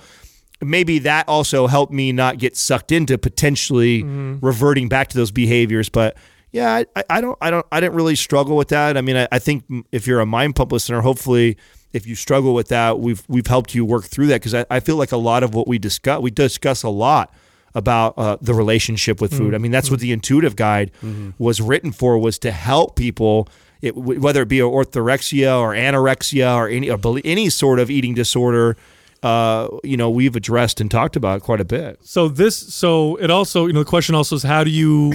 [0.60, 4.44] maybe that also helped me not get sucked into potentially mm-hmm.
[4.44, 5.88] reverting back to those behaviors.
[5.88, 6.16] But
[6.52, 8.96] yeah, I, I don't, I don't, I didn't really struggle with that.
[8.96, 11.56] I mean, I, I think if you're a mind pump listener, hopefully,
[11.92, 14.80] if you struggle with that, we've we've helped you work through that because I, I
[14.80, 17.32] feel like a lot of what we discuss, we discuss a lot
[17.74, 19.48] about uh, the relationship with food.
[19.48, 19.54] Mm-hmm.
[19.54, 19.94] I mean, that's mm-hmm.
[19.94, 20.90] what the intuitive guide
[21.38, 23.48] was written for was to help people.
[23.80, 28.76] It, whether it be orthorexia or anorexia or any or any sort of eating disorder,
[29.22, 31.98] uh, you know, we've addressed and talked about quite a bit.
[32.02, 35.12] So this, so it also, you know, the question also is how do you,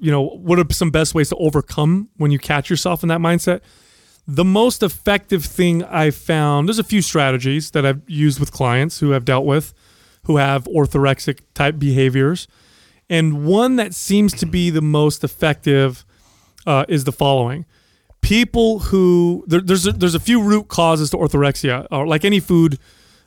[0.00, 3.20] you know, what are some best ways to overcome when you catch yourself in that
[3.20, 3.60] mindset?
[4.26, 9.00] The most effective thing I've found, there's a few strategies that I've used with clients
[9.00, 9.74] who have dealt with,
[10.24, 12.46] who have orthorexic type behaviors.
[13.10, 16.04] And one that seems to be the most effective
[16.66, 17.66] uh, is the following
[18.22, 22.40] people who there, there's a, there's a few root causes to orthorexia or like any
[22.40, 22.78] food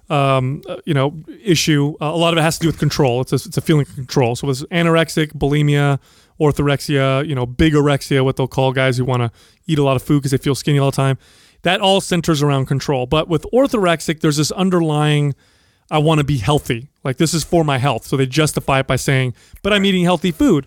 [0.10, 3.32] um, you know issue uh, a lot of it has to do with control it's
[3.32, 6.00] a, it's a feeling of control so it's anorexic bulimia
[6.40, 9.32] orthorexia you know bigorexia what they'll call guys who want to
[9.68, 11.18] eat a lot of food because they feel skinny all the time
[11.64, 15.34] that all centers around control but with orthorexic there's this underlying
[15.92, 16.90] I want to be healthy.
[17.04, 18.08] Like this is for my health.
[18.08, 20.66] So they justify it by saying, but I'm eating healthy food.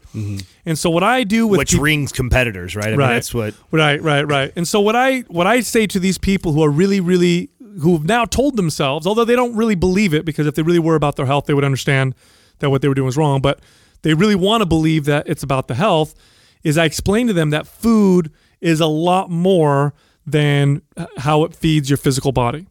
[0.64, 2.86] And so what I do with Which peop- rings competitors, right?
[2.86, 3.14] I mean, Right.
[3.14, 3.54] that's what.
[3.72, 4.52] Right, right, right.
[4.54, 7.50] And so what I what I say to these people who are really, really
[7.80, 10.94] who've now told themselves, although they don't really believe it, because if they really were
[10.94, 12.14] about their health, they would understand
[12.58, 13.40] that what they were doing was wrong.
[13.40, 13.60] But
[14.02, 16.14] they really want to believe that it's about the health.
[16.62, 19.94] Is I explain to them that food is a lot more
[20.26, 20.82] than
[21.18, 22.66] how it feeds your physical body.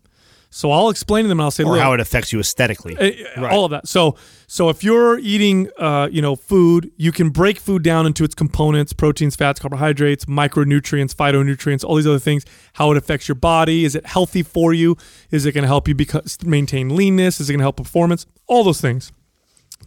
[0.50, 2.98] So I'll explain to them and I'll say, Or how it affects you aesthetically.
[2.98, 3.88] uh, all of that.
[3.88, 4.16] So
[4.48, 8.34] so if you're eating uh, you know food, you can break food down into its
[8.34, 12.46] components: proteins, fats, carbohydrates, micronutrients, phytonutrients, all these other things.
[12.74, 13.84] How it affects your body?
[13.84, 14.96] Is it healthy for you?
[15.32, 17.40] Is it going to help you because, maintain leanness?
[17.42, 18.26] Is it going to help performance?
[18.48, 19.12] All those things.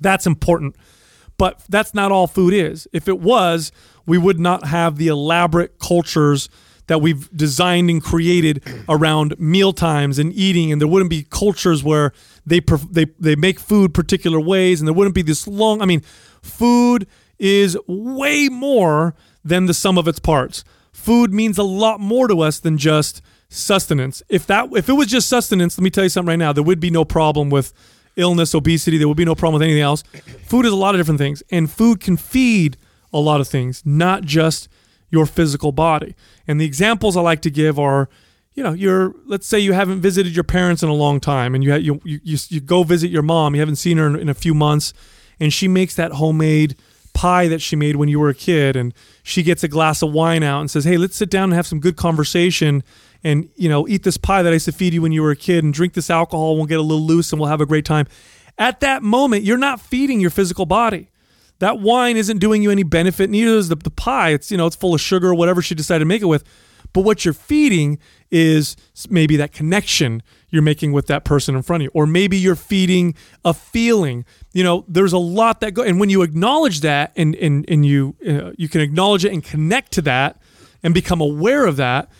[0.00, 0.76] That's important.
[1.38, 2.86] But that's not all food is.
[2.92, 3.72] If it was,
[4.04, 6.50] we would not have the elaborate cultures
[6.86, 11.84] that we've designed and created around meal times and eating, and there wouldn't be cultures
[11.84, 12.12] where
[12.44, 12.60] they
[12.90, 15.82] they they make food particular ways, and there wouldn't be this long.
[15.82, 16.02] I mean,
[16.42, 17.06] food
[17.38, 19.14] is way more
[19.44, 20.64] than the sum of its parts.
[20.92, 24.22] Food means a lot more to us than just sustenance.
[24.28, 26.64] If that if it was just sustenance, let me tell you something right now, there
[26.64, 27.72] would be no problem with
[28.16, 30.02] illness, obesity, there would be no problem with anything else.
[30.46, 32.76] Food is a lot of different things, and food can feed
[33.12, 34.68] a lot of things, not just
[35.10, 36.14] your physical body.
[36.46, 38.08] And the examples I like to give are
[38.54, 41.62] you know, you're let's say you haven't visited your parents in a long time, and
[41.62, 43.54] you you, you you go visit your mom.
[43.54, 44.92] You haven't seen her in, in a few months,
[45.38, 46.76] and she makes that homemade
[47.14, 48.92] pie that she made when you were a kid, and
[49.22, 51.66] she gets a glass of wine out and says, "Hey, let's sit down and have
[51.66, 52.82] some good conversation."
[53.22, 55.30] And you know, eat this pie that I used to feed you when you were
[55.30, 56.56] a kid, and drink this alcohol.
[56.56, 58.08] We'll get a little loose, and we'll have a great time.
[58.58, 61.08] At that moment, you're not feeding your physical body
[61.60, 64.30] that wine isn't doing you any benefit neither is the, the pie.
[64.30, 66.44] It's you know it's full of sugar or whatever she decided to make it with.
[66.92, 67.98] But what you're feeding
[68.32, 68.76] is
[69.08, 71.90] maybe that connection you're making with that person in front of you.
[71.94, 74.24] Or maybe you're feeding a feeling.
[74.52, 77.86] You know there's a lot that go and when you acknowledge that and and, and
[77.86, 80.42] you uh, you can acknowledge it and connect to that
[80.82, 82.10] and become aware of that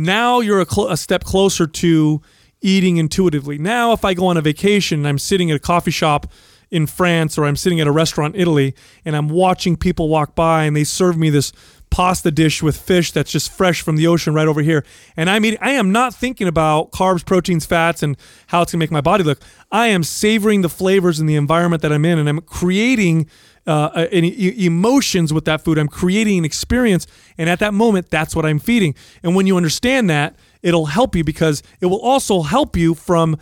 [0.00, 2.22] now you're a, cl- a step closer to
[2.62, 3.58] eating intuitively.
[3.58, 6.26] Now if i go on a vacation and i'm sitting at a coffee shop
[6.70, 10.34] in France or I'm sitting at a restaurant in Italy and I'm watching people walk
[10.34, 11.52] by and they serve me this
[11.90, 14.84] pasta dish with fish that's just fresh from the ocean right over here.
[15.16, 18.16] And I'm eating, I am not thinking about carbs, proteins, fats, and
[18.46, 19.40] how it's gonna make my body look.
[19.72, 23.28] I am savoring the flavors and the environment that I'm in and I'm creating
[23.66, 25.78] uh, emotions with that food.
[25.78, 27.06] I'm creating an experience.
[27.36, 28.94] And at that moment, that's what I'm feeding.
[29.22, 33.36] And when you understand that, it'll help you because it will also help you from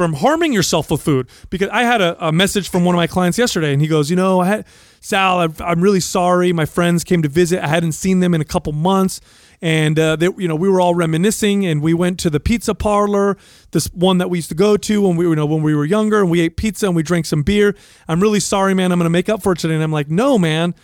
[0.00, 3.06] from harming yourself with food because I had a, a, message from one of my
[3.06, 4.66] clients yesterday and he goes, you know, I had
[5.02, 6.54] Sal, I'm, really sorry.
[6.54, 7.62] My friends came to visit.
[7.62, 9.20] I hadn't seen them in a couple months.
[9.60, 12.74] And, uh, they, you know, we were all reminiscing and we went to the pizza
[12.74, 13.36] parlor,
[13.72, 15.84] this one that we used to go to when we, you know, when we were
[15.84, 17.76] younger and we ate pizza and we drank some beer.
[18.08, 18.92] I'm really sorry, man.
[18.92, 19.74] I'm going to make up for it today.
[19.74, 20.74] And I'm like, no, man,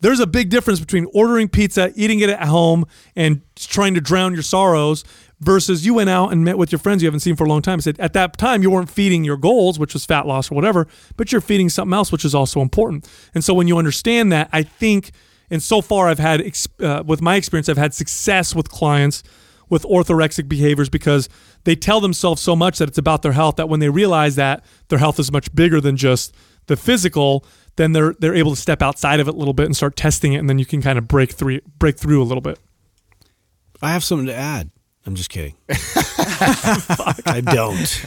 [0.00, 4.34] there's a big difference between ordering pizza, eating it at home, and trying to drown
[4.34, 5.04] your sorrows
[5.40, 7.62] versus you went out and met with your friends you haven't seen for a long
[7.62, 7.78] time.
[7.78, 10.54] I Said at that time you weren't feeding your goals, which was fat loss or
[10.54, 13.08] whatever, but you're feeding something else, which is also important.
[13.34, 15.10] And so when you understand that, I think,
[15.50, 16.42] and so far I've had
[16.80, 19.22] uh, with my experience, I've had success with clients
[19.68, 21.28] with orthorexic behaviors because
[21.64, 24.64] they tell themselves so much that it's about their health that when they realize that
[24.88, 26.34] their health is much bigger than just
[26.66, 27.44] the physical,
[27.76, 30.32] then they're they're able to step outside of it a little bit and start testing
[30.32, 32.58] it, and then you can kind of break through break through a little bit.
[33.82, 34.70] I have something to add.
[35.06, 35.54] I'm just kidding.
[35.70, 38.06] I don't.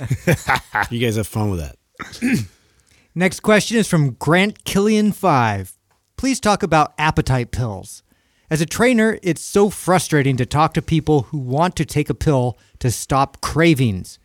[0.92, 2.46] you guys have fun with that.
[3.16, 5.74] Next question is from Grant Killian five.
[6.18, 8.04] Please talk about appetite pills.
[8.50, 12.14] As a trainer, it's so frustrating to talk to people who want to take a
[12.14, 14.20] pill to stop cravings.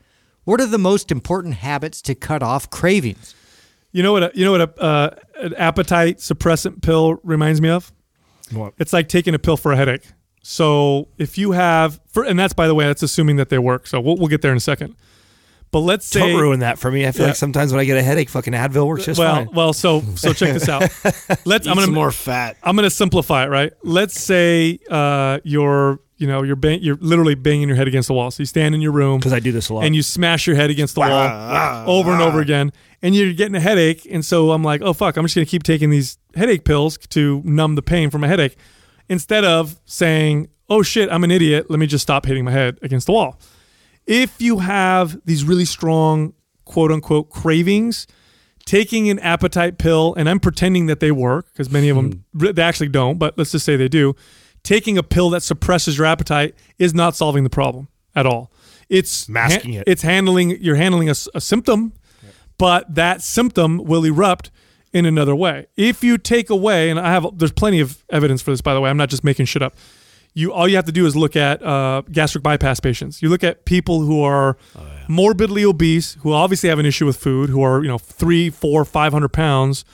[0.44, 3.34] What are the most important habits to cut off cravings?
[3.92, 4.24] You know what?
[4.24, 4.60] A, you know what?
[4.62, 7.92] A, uh, an appetite suppressant pill reminds me of.
[8.50, 8.74] What?
[8.78, 10.06] It's like taking a pill for a headache.
[10.46, 13.86] So if you have, for, and that's by the way, that's assuming that they work.
[13.86, 14.94] So we'll, we'll get there in a second.
[15.70, 17.06] But let's say Don't ruin that for me.
[17.06, 17.28] I feel Yeah.
[17.28, 19.48] like sometimes when I get a headache, fucking Advil works just well, fine.
[19.54, 20.82] well, so so check this out.
[21.44, 21.66] Let's.
[21.66, 22.56] I'm gonna some more fat.
[22.62, 23.48] I'm gonna simplify it.
[23.48, 23.72] Right.
[23.82, 28.14] Let's say uh, you're you know you're bang, you're literally banging your head against the
[28.14, 28.30] wall.
[28.30, 29.84] So you stand in your room Because I do this a lot.
[29.84, 32.70] and you smash your head against the wall over and over again,
[33.02, 34.06] and you're getting a headache.
[34.08, 37.42] And so I'm like, oh fuck, I'm just gonna keep taking these headache pills to
[37.44, 38.56] numb the pain from a headache,
[39.08, 41.70] instead of saying, oh shit, I'm an idiot.
[41.70, 43.38] Let me just stop hitting my head against the wall.
[44.06, 46.34] If you have these really strong
[46.64, 48.06] quote unquote cravings,
[48.66, 52.52] taking an appetite pill, and I'm pretending that they work because many of them hmm.
[52.52, 54.14] they actually don't, but let's just say they do.
[54.62, 58.50] Taking a pill that suppresses your appetite is not solving the problem at all.
[58.88, 59.84] It's Masking it.
[59.86, 61.92] It's handling you're handling a symptom,
[62.58, 64.50] but that symptom will erupt
[64.94, 65.66] in another way.
[65.76, 68.80] If you take away, and I have there's plenty of evidence for this by the
[68.80, 68.88] way.
[68.88, 69.74] I'm not just making shit up.
[70.32, 73.20] You all you have to do is look at uh, gastric bypass patients.
[73.20, 74.56] You look at people who are
[75.08, 78.84] morbidly obese, who obviously have an issue with food, who are you know three, four,
[78.84, 79.84] five hundred pounds,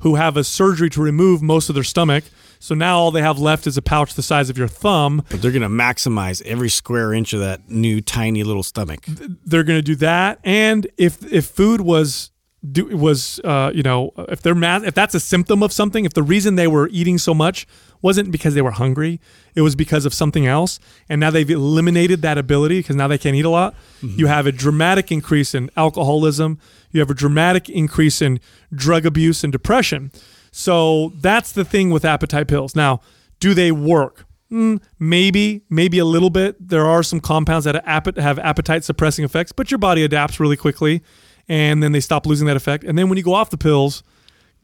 [0.00, 2.24] who have a surgery to remove most of their stomach.
[2.58, 5.22] So now all they have left is a pouch the size of your thumb.
[5.28, 9.04] But they're gonna maximize every square inch of that new tiny little stomach.
[9.44, 10.40] they're going to do that.
[10.42, 12.30] And if if food was
[12.72, 16.14] do, was uh, you know if they're mad if that's a symptom of something, if
[16.14, 17.66] the reason they were eating so much
[18.02, 19.20] wasn't because they were hungry,
[19.54, 23.18] it was because of something else, and now they've eliminated that ability because now they
[23.18, 23.74] can't eat a lot.
[24.02, 26.58] You have a dramatic increase in alcoholism.
[26.90, 28.40] You have a dramatic increase in
[28.72, 30.12] drug abuse and depression.
[30.52, 32.74] So that's the thing with appetite pills.
[32.74, 33.00] Now,
[33.40, 34.24] do they work?
[34.50, 36.68] Mm, maybe, maybe a little bit.
[36.68, 41.02] There are some compounds that have appetite suppressing effects, but your body adapts really quickly
[41.48, 42.84] and then they stop losing that effect.
[42.84, 44.02] And then when you go off the pills,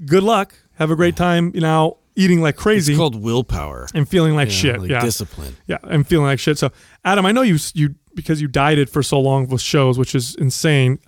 [0.06, 0.54] good luck.
[0.74, 3.86] Have a great time, you know, eating like crazy It's called willpower.
[3.94, 4.80] and feeling like you know, shit.
[4.80, 5.00] like yeah.
[5.00, 5.56] discipline.
[5.66, 6.58] Yeah, and feeling like shit.
[6.58, 6.70] So,
[7.04, 10.34] Adam, I know you you because you dieted for so long with shows, which is
[10.36, 10.98] insane.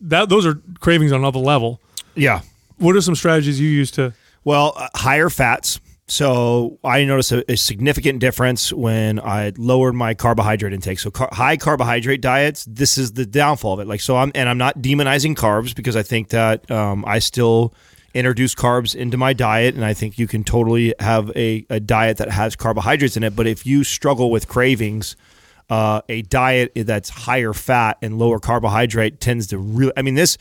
[0.00, 1.80] That those are cravings on another level.
[2.14, 2.40] yeah.
[2.78, 4.12] What are some strategies you use to?
[4.44, 5.78] Well, uh, higher fats
[6.08, 10.98] So I noticed a, a significant difference when I lowered my carbohydrate intake.
[10.98, 13.86] So car- high carbohydrate diets, this is the downfall of it.
[13.86, 17.72] Like so, I'm and I'm not demonizing carbs because I think that um, I still
[18.14, 22.18] introduce carbs into my diet, and I think you can totally have a, a diet
[22.18, 23.34] that has carbohydrates in it.
[23.34, 25.16] But if you struggle with cravings,
[25.70, 29.92] uh, a diet that's higher fat and lower carbohydrate tends to really.
[29.96, 30.36] I mean, this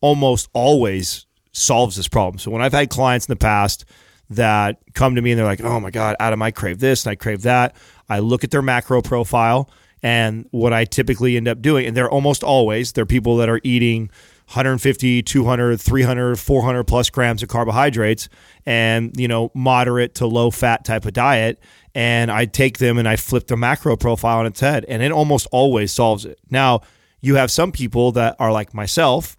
[0.00, 2.38] almost always solves this problem.
[2.38, 3.86] So when I've had clients in the past
[4.30, 7.12] that come to me and they're like, "Oh my god, Adam, I crave this and
[7.12, 7.74] I crave that,"
[8.08, 9.68] I look at their macro profile
[10.02, 13.60] and what I typically end up doing, and they're almost always they're people that are
[13.64, 14.10] eating
[14.46, 18.28] 150, 200, 300, 400 plus grams of carbohydrates
[18.66, 21.58] and, you know, moderate to low fat type of diet.
[21.94, 25.12] And I take them and I flip the macro profile on its head, and it
[25.12, 26.38] almost always solves it.
[26.50, 26.82] Now,
[27.22, 29.36] you have some people that are like myself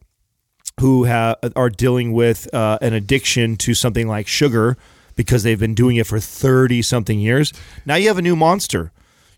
[0.79, 4.77] who have, are dealing with uh, an addiction to something like sugar
[5.15, 7.53] because they've been doing it for 30 something years.
[7.85, 8.91] Now you have a new monster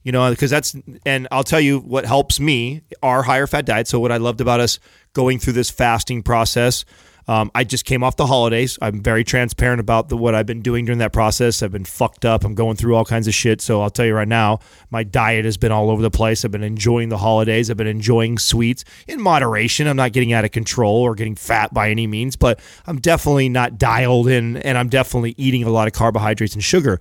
[0.08, 0.74] you know, because that's,
[1.06, 3.90] and I'll tell you what helps me are higher fat diets.
[3.90, 4.80] So, what I loved about us
[5.12, 6.86] going through this fasting process,
[7.28, 8.78] um, I just came off the holidays.
[8.82, 11.62] I'm very transparent about the, what I've been doing during that process.
[11.62, 12.46] I've been fucked up.
[12.46, 13.62] I'm going through all kinds of shit.
[13.62, 14.60] So, I'll tell you right now,
[14.90, 16.46] my diet has been all over the place.
[16.46, 17.70] I've been enjoying the holidays.
[17.70, 19.88] I've been enjoying sweets in moderation.
[19.88, 23.50] I'm not getting out of control or getting fat by any means, but I'm definitely
[23.50, 27.00] not dialed in and I'm definitely eating a lot of carbohydrates and sugar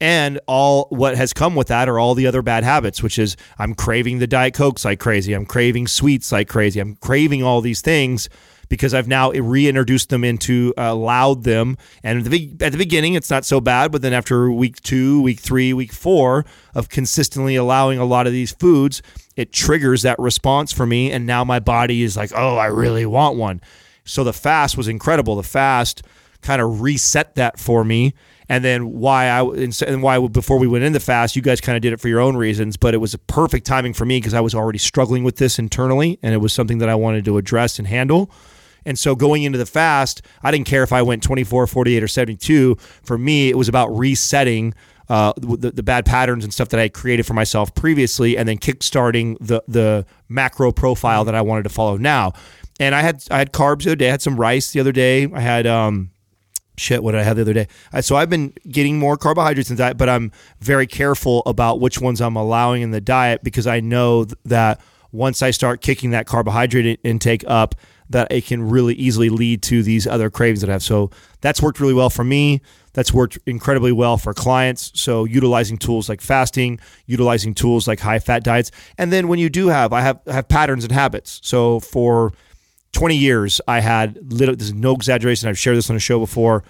[0.00, 3.36] and all what has come with that are all the other bad habits which is
[3.58, 7.60] i'm craving the diet cokes like crazy i'm craving sweets like crazy i'm craving all
[7.60, 8.28] these things
[8.72, 11.76] because I've now reintroduced them into uh, allowed them.
[12.02, 15.20] And at the, at the beginning, it's not so bad, but then after week two,
[15.20, 19.02] week three, week four of consistently allowing a lot of these foods,
[19.36, 21.12] it triggers that response for me.
[21.12, 23.60] And now my body is like, oh, I really want one.
[24.06, 25.36] So the fast was incredible.
[25.36, 26.02] The fast
[26.40, 28.14] kind of reset that for me
[28.48, 31.82] and then why I and why before we went into fast, you guys kind of
[31.82, 34.34] did it for your own reasons, but it was a perfect timing for me because
[34.34, 37.36] I was already struggling with this internally, and it was something that I wanted to
[37.36, 38.30] address and handle.
[38.84, 42.08] And so going into the fast, I didn't care if I went 24, 48, or
[42.08, 42.76] 72.
[43.02, 44.74] For me, it was about resetting
[45.08, 48.48] uh, the, the bad patterns and stuff that I had created for myself previously, and
[48.48, 52.32] then kickstarting the the macro profile that I wanted to follow now.
[52.80, 54.08] And I had I had carbs the other day.
[54.08, 55.30] I had some rice the other day.
[55.32, 56.12] I had um,
[56.76, 57.68] shit what did i have the other day
[58.00, 62.20] so i've been getting more carbohydrates in diet but i'm very careful about which ones
[62.20, 64.80] i'm allowing in the diet because i know that
[65.12, 67.74] once i start kicking that carbohydrate intake up
[68.12, 71.10] that it can really easily lead to these other cravings that i have so
[71.40, 72.60] that's worked really well for me
[72.94, 78.18] that's worked incredibly well for clients so utilizing tools like fasting utilizing tools like high
[78.18, 81.80] fat diets and then when you do have i have have patterns and habits so
[81.80, 82.32] for
[82.92, 85.48] 20 years, I had little, this is no exaggeration.
[85.48, 86.62] I've shared this on a show before.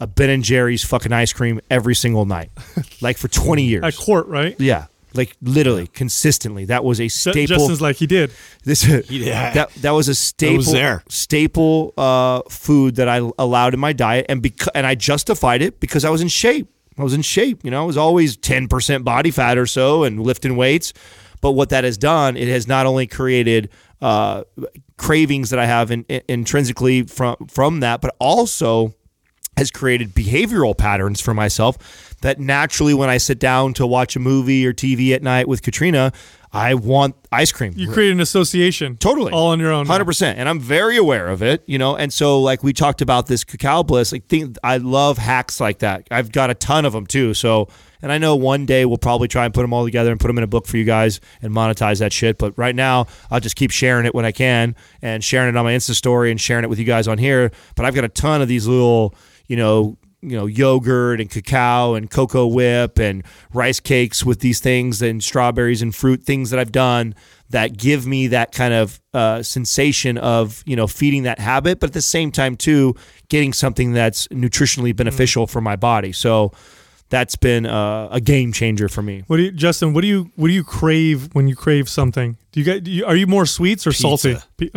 [0.00, 2.50] A Ben and Jerry's fucking ice cream every single night,
[3.00, 3.84] like for 20 years.
[3.84, 4.54] At court, right?
[4.58, 6.66] Yeah, like literally consistently.
[6.66, 7.46] That was a staple.
[7.46, 8.30] Justin's like he did.
[8.64, 9.52] This Yeah.
[9.54, 11.02] that that was a staple was there.
[11.08, 15.80] staple uh, food that I allowed in my diet, and because and I justified it
[15.80, 16.68] because I was in shape.
[16.98, 17.64] I was in shape.
[17.64, 20.92] You know, I was always 10% body fat or so and lifting weights.
[21.40, 24.42] But what that has done, it has not only created uh,
[24.96, 28.94] cravings that I have in, in, intrinsically from from that, but also
[29.56, 34.18] has created behavioral patterns for myself that naturally when I sit down to watch a
[34.20, 36.12] movie or TV at night with Katrina,
[36.52, 37.74] I want ice cream.
[37.76, 39.32] You create an association, Totally.
[39.32, 39.86] all on your own.
[39.86, 41.62] Hundred percent, and I'm very aware of it.
[41.66, 44.12] You know, and so like we talked about this cacao bliss.
[44.12, 46.08] Like, think I love hacks like that.
[46.10, 47.34] I've got a ton of them too.
[47.34, 47.68] So,
[48.00, 50.28] and I know one day we'll probably try and put them all together and put
[50.28, 52.38] them in a book for you guys and monetize that shit.
[52.38, 55.64] But right now, I'll just keep sharing it when I can and sharing it on
[55.66, 57.52] my Insta story and sharing it with you guys on here.
[57.76, 59.14] But I've got a ton of these little,
[59.48, 64.60] you know, you know yogurt and cacao and cocoa whip and rice cakes with these
[64.60, 67.14] things and strawberries and fruit things that I've done
[67.50, 71.90] that give me that kind of uh, sensation of you know feeding that habit, but
[71.90, 72.94] at the same time too
[73.28, 76.12] getting something that's nutritionally beneficial for my body.
[76.12, 76.52] So
[77.10, 79.24] that's been uh, a game changer for me.
[79.28, 79.94] What do you, Justin?
[79.94, 82.36] What do you what do you crave when you crave something?
[82.52, 82.84] Do you get?
[82.84, 84.36] Do you, are you more sweets or salty?
[84.56, 84.70] Pe-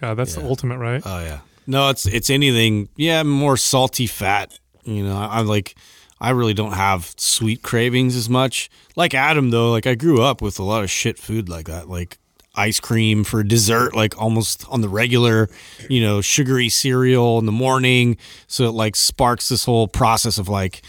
[0.00, 1.02] God, that's the ultimate, right?
[1.04, 1.40] Oh yeah.
[1.66, 2.88] No, it's it's anything.
[2.96, 4.58] Yeah, more salty fat.
[4.84, 5.74] You know, I, I'm like,
[6.20, 8.70] I really don't have sweet cravings as much.
[8.96, 11.88] Like Adam though, like I grew up with a lot of shit food like that,
[11.88, 12.18] like
[12.56, 15.48] ice cream for dessert, like almost on the regular.
[15.88, 18.16] You know, sugary cereal in the morning.
[18.46, 20.82] So it like sparks this whole process of like,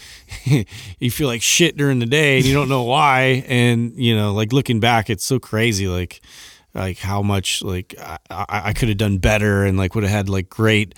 [0.44, 3.44] you feel like shit during the day and you don't know why.
[3.48, 5.88] And you know, like looking back, it's so crazy.
[5.88, 6.20] Like
[6.74, 10.12] like how much like I, I, I could have done better and like would have
[10.12, 10.94] had like great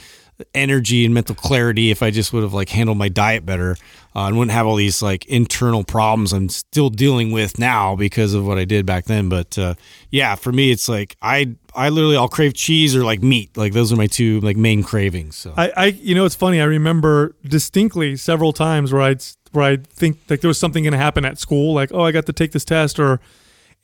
[0.55, 3.77] energy and mental clarity if I just would have like handled my diet better
[4.15, 8.35] uh, and wouldn't have all these like internal problems I'm still dealing with now because
[8.35, 9.29] of what I did back then.
[9.29, 9.75] But uh,
[10.11, 13.57] yeah, for me, it's like I I literally I'll crave cheese or like meat.
[13.57, 15.37] Like those are my two like main cravings.
[15.37, 16.61] So I, I you know it's funny.
[16.61, 20.93] I remember distinctly several times where I'd where I think like there was something going
[20.93, 23.21] to happen at school, like oh I got to take this test, or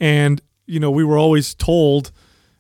[0.00, 2.12] and you know we were always told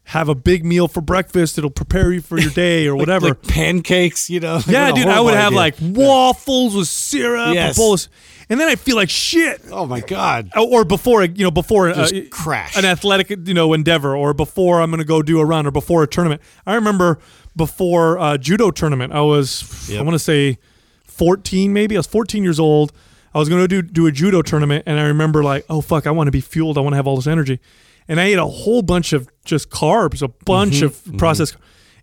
[0.04, 1.56] have a big meal for breakfast.
[1.58, 3.28] It'll prepare you for your day or whatever.
[3.28, 4.60] like pancakes, you know.
[4.66, 5.56] yeah, dude, I would have idea.
[5.58, 8.08] like waffles with syrup, Yes.
[8.50, 9.62] and then I feel like shit.
[9.70, 12.76] oh my god, Or before, you know, before uh, crash.
[12.76, 15.70] an athletic, you know, endeavor, or before I'm going to go do a run, or
[15.70, 16.42] before a tournament.
[16.66, 17.18] I remember
[17.56, 20.58] before a judo tournament, I was, I want to say,
[21.04, 21.96] 14 maybe.
[21.96, 22.92] I was 14 years old.
[23.34, 26.06] I was going to do do a judo tournament, and I remember like, oh fuck,
[26.06, 26.76] I want to be fueled.
[26.78, 27.58] I want to have all this energy,
[28.08, 31.56] and I ate a whole bunch of just carbs, a bunch of processed.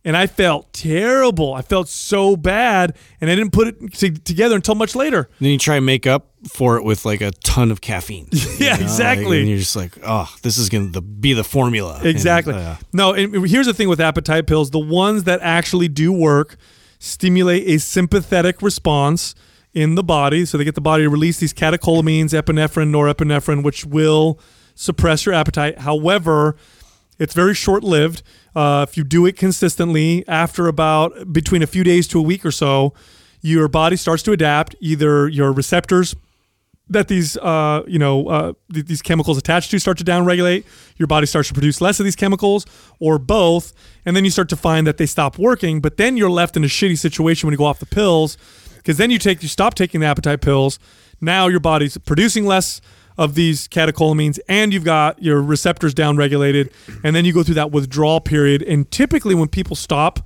[0.03, 1.53] And I felt terrible.
[1.53, 5.29] I felt so bad, and I didn't put it t- together until much later.
[5.39, 8.27] Then you try and make up for it with like a ton of caffeine.
[8.57, 9.25] Yeah, know, exactly.
[9.27, 11.97] like, and you're just like, oh, this is going to be the formula.
[11.97, 12.55] And, Exactly.
[12.55, 16.57] uh, No, and here's the thing with appetite pills: the ones that actually do work
[16.97, 19.35] stimulate a sympathetic response
[19.73, 23.85] in the body, so they get the body to release these catecholamines, epinephrine, norepinephrine, which
[23.85, 24.39] will
[24.81, 25.79] suppress your appetite.
[25.79, 26.55] However,
[27.19, 28.23] it's very short-lived.
[28.55, 32.43] Uh, if you do it consistently, after about between a few days to a week
[32.43, 32.93] or so,
[33.41, 34.75] your body starts to adapt.
[34.79, 36.15] Either your receptors
[36.89, 40.65] that these uh, you know uh, th- these chemicals attached to start to downregulate
[40.97, 42.65] your body starts to produce less of these chemicals
[42.99, 43.71] or both
[44.05, 46.63] and then you start to find that they stop working but then you're left in
[46.65, 48.37] a shitty situation when you go off the pills
[48.77, 50.79] because then you take you stop taking the appetite pills
[51.21, 52.81] now your body's producing less
[53.17, 56.71] of these catecholamines and you've got your receptors downregulated
[57.03, 60.19] and then you go through that withdrawal period and typically when people stop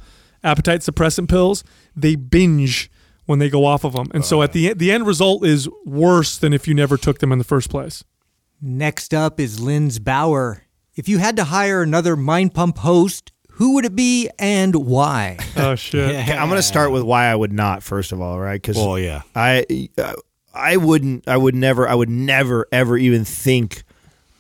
[0.43, 1.63] appetite suppressant pills
[1.95, 2.89] they binge
[3.25, 6.37] when they go off of them and so at the the end result is worse
[6.37, 8.03] than if you never took them in the first place
[8.61, 10.63] Next up is Linz Bauer.
[10.95, 15.37] If you had to hire another Mind Pump host, who would it be and why?
[15.57, 17.83] oh shit Okay, I'm going to start with why I would not.
[17.83, 18.61] First of all, right?
[18.61, 19.23] Because Well, yeah.
[19.35, 20.13] I uh,
[20.55, 23.83] I wouldn't I would never I would never ever even think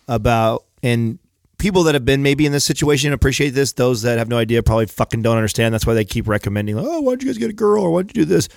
[0.07, 1.19] about and
[1.57, 3.73] people that have been maybe in this situation appreciate this.
[3.73, 5.73] Those that have no idea probably fucking don't understand.
[5.73, 7.91] That's why they keep recommending, like, oh, why don't you guys get a girl or
[7.91, 8.47] why don't you do this?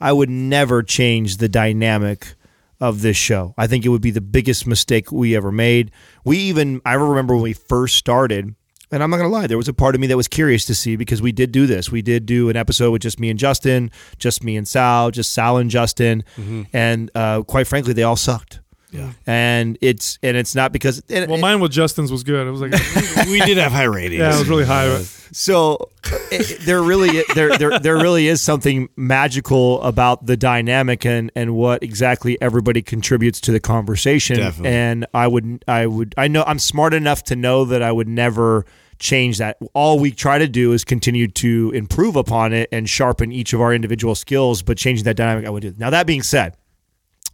[0.00, 2.34] I would never change the dynamic
[2.80, 3.54] of this show.
[3.58, 5.90] I think it would be the biggest mistake we ever made.
[6.24, 8.54] We even I remember when we first started.
[8.90, 10.74] And I'm not gonna lie, there was a part of me that was curious to
[10.74, 11.90] see because we did do this.
[11.92, 15.32] We did do an episode with just me and Justin, just me and Sal, just
[15.32, 16.24] Sal and Justin,
[16.72, 18.60] and uh, quite frankly, they all sucked.
[18.90, 19.12] Yeah.
[19.26, 22.46] And it's and it's not because and, well mine with justin's was good.
[22.46, 22.72] It was like
[23.26, 24.20] we did have high ratings.
[24.20, 25.02] yeah it was really high.
[25.30, 25.90] So
[26.30, 31.54] it, there really there, there there really is something magical about the dynamic and and
[31.54, 34.36] what exactly everybody contributes to the conversation.
[34.38, 34.70] Definitely.
[34.70, 38.08] and i would i would i know i'm smart enough to know that i would
[38.08, 38.64] never
[38.98, 39.58] change that.
[39.74, 43.60] All we try to do is continue to improve upon it and sharpen each of
[43.60, 45.74] our individual skills but changing that dynamic i would do.
[45.76, 46.56] Now that being said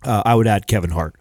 [0.02, 1.14] uh, i would add kevin hart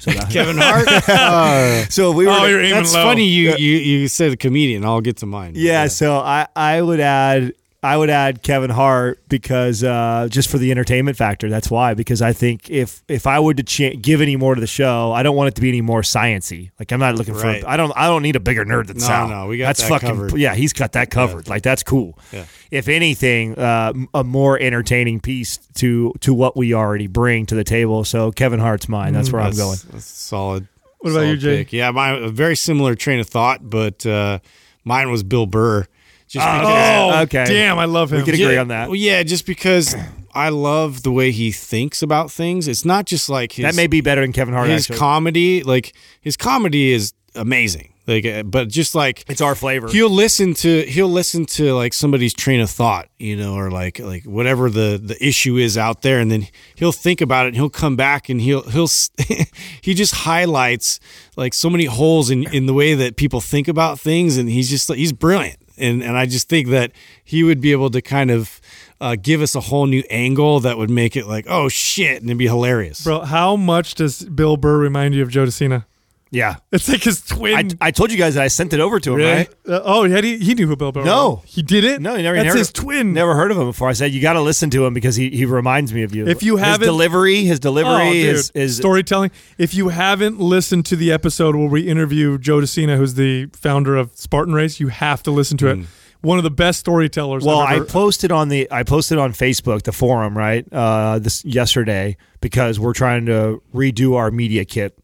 [0.00, 0.88] so that, Kevin Hart.
[1.08, 3.24] Uh, so we were oh to- you're aiming that's low funny.
[3.26, 4.84] You, you you said a comedian.
[4.84, 5.52] I'll get to mine.
[5.54, 10.58] Yeah, so I I would add I would add Kevin Hart because uh, just for
[10.58, 11.48] the entertainment factor.
[11.48, 14.60] That's why because I think if if I were to cha- give any more to
[14.60, 16.72] the show, I don't want it to be any more sciency.
[16.78, 17.62] Like I'm not looking Right.
[17.62, 19.28] for I don't I don't need a bigger nerd than No, Sal.
[19.28, 20.36] no, we got that's that fucking covered.
[20.36, 20.54] yeah.
[20.54, 21.48] He's got that covered.
[21.48, 22.18] Like that's cool.
[22.32, 22.44] Yeah.
[22.70, 27.64] If anything, uh, a more entertaining piece to to what we already bring to the
[27.64, 28.04] table.
[28.04, 29.14] So Kevin Hart's mine.
[29.14, 29.78] That's where I'm going.
[29.90, 30.68] That's solid.
[30.98, 31.72] What about you, Jake?
[31.72, 34.40] Yeah, mine a very similar train of thought, but uh,
[34.84, 35.86] mine was Bill Burr.
[36.30, 37.10] Just because.
[37.16, 37.44] oh Okay.
[37.44, 38.88] damn i love him We could agree Yeah, on that.
[38.88, 39.94] Well, yeah, just because
[40.32, 42.68] I love the way he thinks about things.
[42.68, 44.68] It's not just like his That may be better than Kevin Hart.
[44.68, 44.98] his actually.
[44.98, 45.62] comedy.
[45.64, 47.88] Like his comedy is amazing.
[48.06, 49.86] Like, uh, but just like it's our flavor.
[49.88, 54.00] he'll listen to he'll listen to like somebody's train of thought you know or like
[54.00, 57.56] like whatever the the issue is out there and then he'll think about it and
[57.56, 58.88] he'll come back and he'll he'll
[59.80, 60.98] he just highlights
[61.36, 64.68] like so many holes in in the way that people think about things and he's
[64.68, 66.92] just he's brilliant and and I just think that
[67.24, 68.60] he would be able to kind of
[69.00, 72.30] uh, give us a whole new angle that would make it like oh shit and
[72.30, 75.86] it'd be hilarious bro how much does bill burr remind you of joe De Sena?
[76.32, 76.56] Yeah.
[76.70, 79.10] it's like his twin I, I told you guys that I sent it over to
[79.10, 79.32] him, Really?
[79.32, 79.48] right?
[79.68, 81.40] Uh, oh, he, had, he he knew who Bill Burr No.
[81.42, 81.52] was.
[81.54, 82.02] He didn't?
[82.02, 82.36] No, he never.
[82.36, 83.12] That's never, his twin.
[83.12, 83.88] Never heard of him before.
[83.88, 86.26] I said you got to listen to him because he, he reminds me of you.
[86.28, 88.34] If you haven't- delivery, his Oh, delivery dude.
[88.36, 89.32] is is storytelling.
[89.58, 93.46] If you haven't listened to the episode where we interview Joe De Sena, who's the
[93.52, 95.82] founder of Spartan Race, you have to listen to Mm.
[95.82, 95.86] it.
[96.22, 97.44] one of the best storytellers.
[97.44, 102.16] Well, I posted on the I posted on Facebook the forum right uh, this yesterday
[102.42, 104.98] because we're trying to redo our media kit.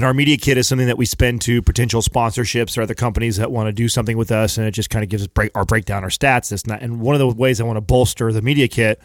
[0.00, 3.36] And our media kit is something that we spend to potential sponsorships or other companies
[3.36, 5.50] that want to do something with us, and it just kind of gives us break
[5.54, 6.80] our breakdown, our stats, this and that.
[6.80, 8.98] And one of the ways I want to bolster the media kit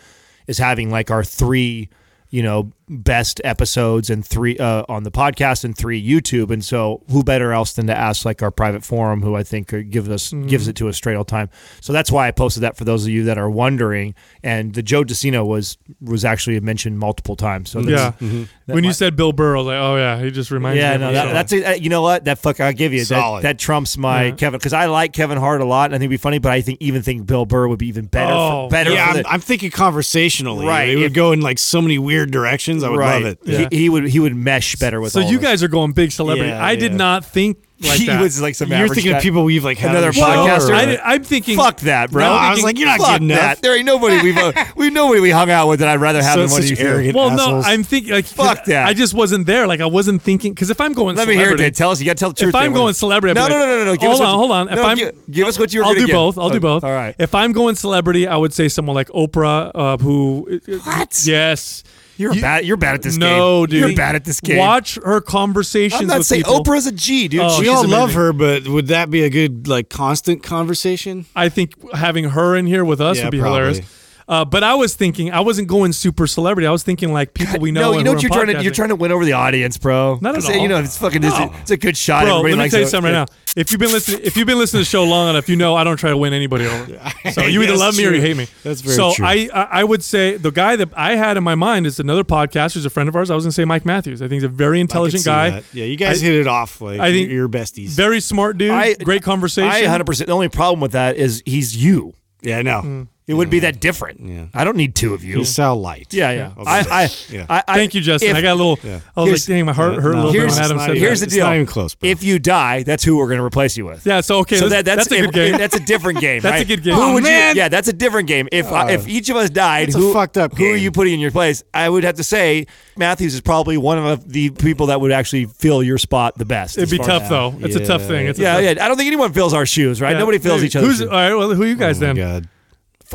[0.48, 1.90] is having like our three,
[2.30, 6.52] you know, best episodes and three uh, on the podcast and three YouTube.
[6.52, 9.74] And so, who better else than to ask like our private forum, who I think
[9.74, 11.50] uh, gives us gives it to us straight all time.
[11.82, 14.16] So that's why I posted that for those of you that are wondering.
[14.44, 17.72] And the Joe De Sena was was actually mentioned multiple times.
[17.72, 18.14] So yeah.
[18.20, 20.80] that's, that When you said Bill Burr, I was like, oh yeah, he just reminds
[20.80, 21.00] yeah, me.
[21.00, 21.82] no, that, that's it.
[21.82, 22.26] You know what?
[22.26, 23.06] That fuck, I'll give you that.
[23.06, 23.44] Solid.
[23.44, 25.86] That trumps my Kevin because I like Kevin Hart a lot.
[25.86, 27.88] and I think it'd be funny, but I think even think Bill Burr would be
[27.88, 28.34] even better.
[28.34, 30.66] Oh, for, better, Yeah, for I'm, the- I'm thinking conversationally.
[30.66, 32.75] Right, It would if- go in like so many weird directions.
[32.84, 33.24] I would right.
[33.24, 33.40] love it.
[33.44, 33.68] Yeah.
[33.72, 35.12] He, he would he would mesh better with.
[35.14, 35.50] so all you of us.
[35.50, 36.50] guys are going big celebrity.
[36.50, 36.98] Yeah, I did yeah.
[36.98, 38.22] not think like he that.
[38.22, 39.18] was like some You're thinking guy.
[39.18, 40.70] of people we've like had Another on the show, podcaster?
[40.70, 41.58] or- I did, I'm thinking.
[41.58, 42.24] Fuck that, bro.
[42.24, 43.62] No, I was like, you're not Fuck good that.
[43.62, 46.36] There ain't nobody we've uh, we nobody we hung out with that I'd rather have
[46.36, 46.76] So than one of you.
[46.78, 46.84] two.
[46.84, 47.66] arrogant Well, assholes.
[47.66, 48.88] no, I'm thinking like 'cause Fuck that.
[48.88, 49.68] I just wasn't there.
[49.68, 51.46] Like I wasn't thinking because if I'm going, Let me hear it.
[51.58, 52.00] celebrity, Tell us.
[52.00, 52.50] You got to tell the truth.
[52.50, 53.92] If I'm going celebrity, no, no, no, no, no.
[53.98, 54.70] Give Hold us on, hold on.
[54.70, 56.38] If no, I'm, give, give us what you were I'll do both.
[56.38, 56.84] I'll do both.
[56.86, 57.14] All right.
[57.20, 60.62] If I'm going celebrity, I would say someone like Oprah, uh, who.
[60.86, 61.22] What?
[61.26, 61.84] Yes.
[62.18, 62.66] You're You- bad.
[62.66, 63.30] You're bad at this game.
[63.30, 63.80] no, dude.
[63.82, 64.58] You're bad at this game.
[64.58, 66.64] Watch her conversations I'm not with saying people.
[66.64, 67.42] Oprah's a G, dude.
[67.42, 67.92] Oh, we all amazing.
[67.92, 71.26] love her, but would that be a good like constant conversation?
[71.36, 73.60] I think having her in here with us Yeah, would be probably.
[73.60, 73.86] hilarious.
[74.28, 76.66] Uh, but I was thinking, I wasn't going super celebrity.
[76.66, 77.92] I was thinking like people we know.
[77.92, 80.18] No, you know what you're trying to you're trying to win over the audience, bro.
[80.22, 80.56] Not at all.
[80.56, 82.24] You know, it's fucking it's, a, it's a good shot.
[82.24, 82.90] Bro, Everybody let me tell you it.
[82.90, 83.26] something right now.
[83.56, 85.76] If you've been listening, if you've been listening to the show long enough, you know
[85.76, 87.00] I don't try to win anybody over.
[87.32, 88.48] So you either love me or you hate me.
[88.64, 89.26] That's very so true.
[89.26, 92.24] I, I I would say the guy that I had in my mind is another
[92.24, 93.30] podcaster, who's a friend of ours.
[93.32, 94.22] I was gonna say Mike Matthews.
[94.22, 95.50] I think he's a very intelligent guy.
[95.52, 95.64] that.
[95.74, 96.82] Yeah, you guys I- hit it off.
[96.82, 97.90] Like I think- you're besties.
[97.90, 98.72] Very smart dude.
[98.72, 99.70] I- great conversation.
[99.70, 100.06] I 100.
[100.06, 102.14] percent The only problem with that is he's you.
[102.42, 102.82] yeah, I know.
[102.82, 103.08] Mm.
[103.28, 104.20] It would be that different.
[104.22, 104.46] Yeah.
[104.54, 105.40] I don't need two of you.
[105.40, 106.14] You sound light.
[106.14, 106.52] yeah, yeah.
[106.56, 106.64] Okay.
[106.70, 107.46] I, I, Yeah.
[107.50, 108.30] I, I, Thank you, Justin.
[108.30, 108.78] if- I got a little.
[108.84, 109.00] Yeah.
[109.18, 110.86] I was Here's- like, dang, my heart hurt a little bit here's- when Adam said
[110.88, 110.98] not that.
[111.00, 111.46] here's the It's deal.
[111.46, 112.08] not even close, bro.
[112.08, 114.06] If you die, that's who we're going to replace you with.
[114.06, 114.22] Yeah.
[114.22, 115.58] So okay, So that's, that, that's, that's a good if- game.
[115.58, 116.42] That's a different game.
[116.42, 116.94] That's a good game.
[116.94, 118.48] Who Oh, would you- yeah, that's a different game.
[118.52, 121.20] If I, if each of us died, who fucked up Who are you putting in
[121.20, 121.64] your place?
[121.74, 125.46] I would have to say Matthews is probably one of the people that would actually
[125.46, 126.78] fill your spot the best.
[126.78, 127.56] It'd be tough though.
[127.62, 128.28] It's a tough thing.
[128.28, 128.70] It's Yeah, yeah.
[128.72, 130.16] I don't think anyone fills our shoes, right?
[130.16, 131.34] Nobody fills each other's Who's all right?
[131.34, 132.16] Well, who are you guys Oh then?
[132.18, 132.50] God.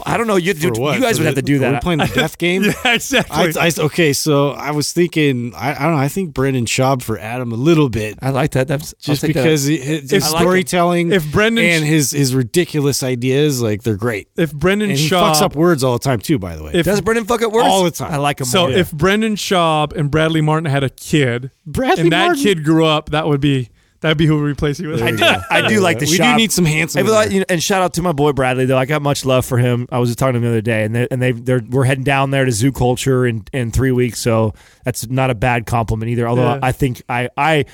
[0.07, 0.37] I don't know.
[0.37, 0.95] You, you, For what?
[0.97, 1.83] you guys For would have to do Are we that.
[1.83, 2.63] playing the death game?
[2.65, 3.37] Yeah, exactly.
[3.61, 7.03] I, I, okay, so I was thinking, I, I don't know, I think Brendan Schaub
[7.03, 8.19] for Adam a little bit.
[8.23, 8.69] I like that.
[8.69, 9.43] That's Just take that.
[9.43, 13.83] because his, If- his I like storytelling If Brendan and his, his ridiculous ideas, like
[13.83, 14.29] they're great.
[14.37, 16.73] if Brendan And he Schaub fucks up words all the time too, by the way.
[16.75, 18.13] If- does Brendan fuck it worse All the time.
[18.13, 18.47] I like him.
[18.47, 18.77] So more.
[18.77, 22.43] if Brendan Schaub and Bradley Martin had a kid, Bradley and that Martin?
[22.43, 25.03] kid grew up, that would be that'd be who would replace you with.
[25.03, 26.35] I do, I do like the we shop.
[26.35, 27.01] do need some handsome.
[27.01, 28.79] Hey, but, like, you know, and shout out to my boy Bradley though.
[28.79, 29.87] I got much love for him.
[29.91, 31.85] I was just talking to him the other day, and they, and they they're we're
[31.85, 34.21] heading down there to Zoo Culture in in three weeks.
[34.21, 34.55] So
[34.85, 36.29] that's not a bad compliment either.
[36.29, 36.61] Although Yeah.
[36.63, 37.65] I think I I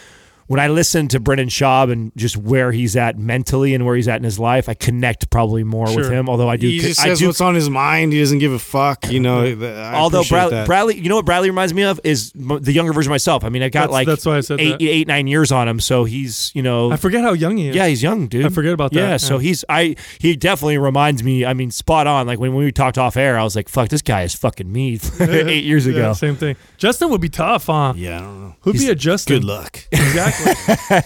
[0.46, 4.06] when I listen to Brendan Schaub and just where he's at mentally and where he's
[4.08, 6.28] at in his life, I connect probably more with him.
[6.28, 8.12] Although I do, he just I says do what's on his mind.
[8.12, 9.10] He doesn't give a fuck.
[9.10, 9.42] You know.
[9.44, 10.66] I Although appreciate Brad, that.
[10.66, 13.44] Bradley, you know what Bradley reminds me of is the younger version of myself.
[13.44, 14.82] I mean, I got That's- like that's why I said eight, that.
[14.82, 17.76] eight, nine years on him, so he's you know I forget how young he is.
[17.76, 18.46] Yeah, he's young, dude.
[18.46, 19.00] I forget about that.
[19.00, 21.44] Yeah, so he's I he definitely reminds me.
[21.44, 22.26] I mean, spot on.
[22.26, 24.70] Like when, when we talked off air, I was like, "Fuck, this guy is fucking
[24.70, 26.12] me." Eight years Yeah, ago.
[26.12, 26.56] same thing.
[26.76, 27.94] Justin would be tough, huh?
[27.96, 28.56] yeah, I don't know.
[28.60, 29.36] Who'd be a Justin?
[29.36, 29.78] Good luck.
[29.92, 30.35] Exactly.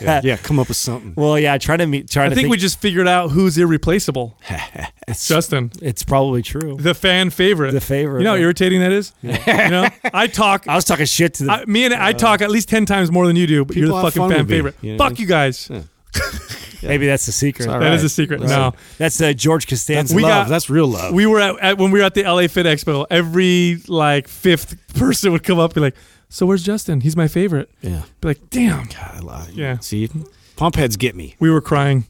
[0.01, 1.13] Yeah, yeah, come up with something.
[1.17, 2.09] Well, yeah, trying to meet.
[2.11, 4.39] Trying I to think we just figured out who's irreplaceable.
[5.09, 6.77] it's Justin, It's probably true.
[6.79, 7.73] the fan favorite.
[7.73, 9.13] The favorite, You know how irritating that is.
[9.23, 9.65] Yeah.
[9.65, 10.67] You know, I talk.
[10.69, 11.53] I was talking shit to the.
[11.53, 13.89] I, me and I talk at least ten times more than you do, but you're
[13.89, 14.75] the fucking fan favorite.
[14.81, 15.23] you know I Fuck mean?
[15.23, 15.71] you guys.
[16.83, 17.67] maybe that's the secret.
[17.67, 18.05] That is right.
[18.05, 18.41] a secret.
[18.41, 18.57] Listen.
[18.59, 20.15] No, That's uh, George Costanza.
[20.15, 20.31] We love.
[20.47, 21.15] got- That's real love.
[21.15, 23.07] we were at, at when we were at the LA Fit Expo.
[23.11, 25.95] Every like fifth person would come up and be like,
[26.31, 27.03] "So where's Justin?
[27.03, 28.03] He's my favorite." yeah.
[28.23, 29.79] Be like, "Damn." God, I Yeah.
[29.81, 30.09] See,
[30.57, 31.37] pump heads get me.
[31.39, 32.05] We were crying.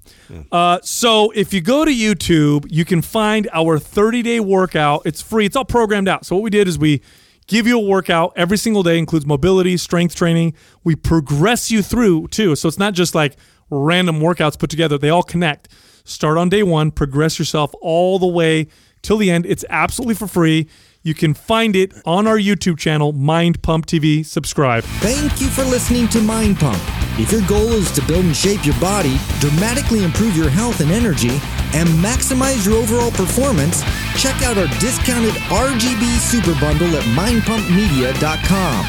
[0.53, 5.03] Uh, so if you go to YouTube, you can find our 30 day workout.
[5.05, 5.47] It's free.
[5.47, 6.25] It's all programmed out.
[6.25, 7.03] So what we did is we
[7.47, 10.55] give you a workout every single day, includes mobility, strength training.
[10.85, 12.55] We progress you through too.
[12.55, 13.37] So it's not just like
[13.71, 14.99] random workouts put together.
[14.99, 15.69] They all connect.
[16.05, 18.69] Start on day one, progress yourself all the way
[19.03, 19.47] till the end.
[19.47, 20.69] It's absolutely for free.
[21.03, 24.25] You can find it on our YouTube channel, Mind Pump TV.
[24.25, 24.85] Subscribe.
[25.01, 26.79] Thank you for listening to Mind Pump.
[27.19, 30.91] If your goal is to build and shape your body, dramatically improve your health and
[30.91, 31.41] energy,
[31.73, 33.83] and maximize your overall performance,
[34.17, 38.87] check out our discounted RGB Super Bundle at mindpumpmedia.com.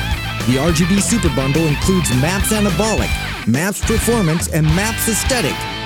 [0.51, 5.55] The RGB Super Bundle includes MAPS Anabolic, MAPS Performance, and MAPS Aesthetic,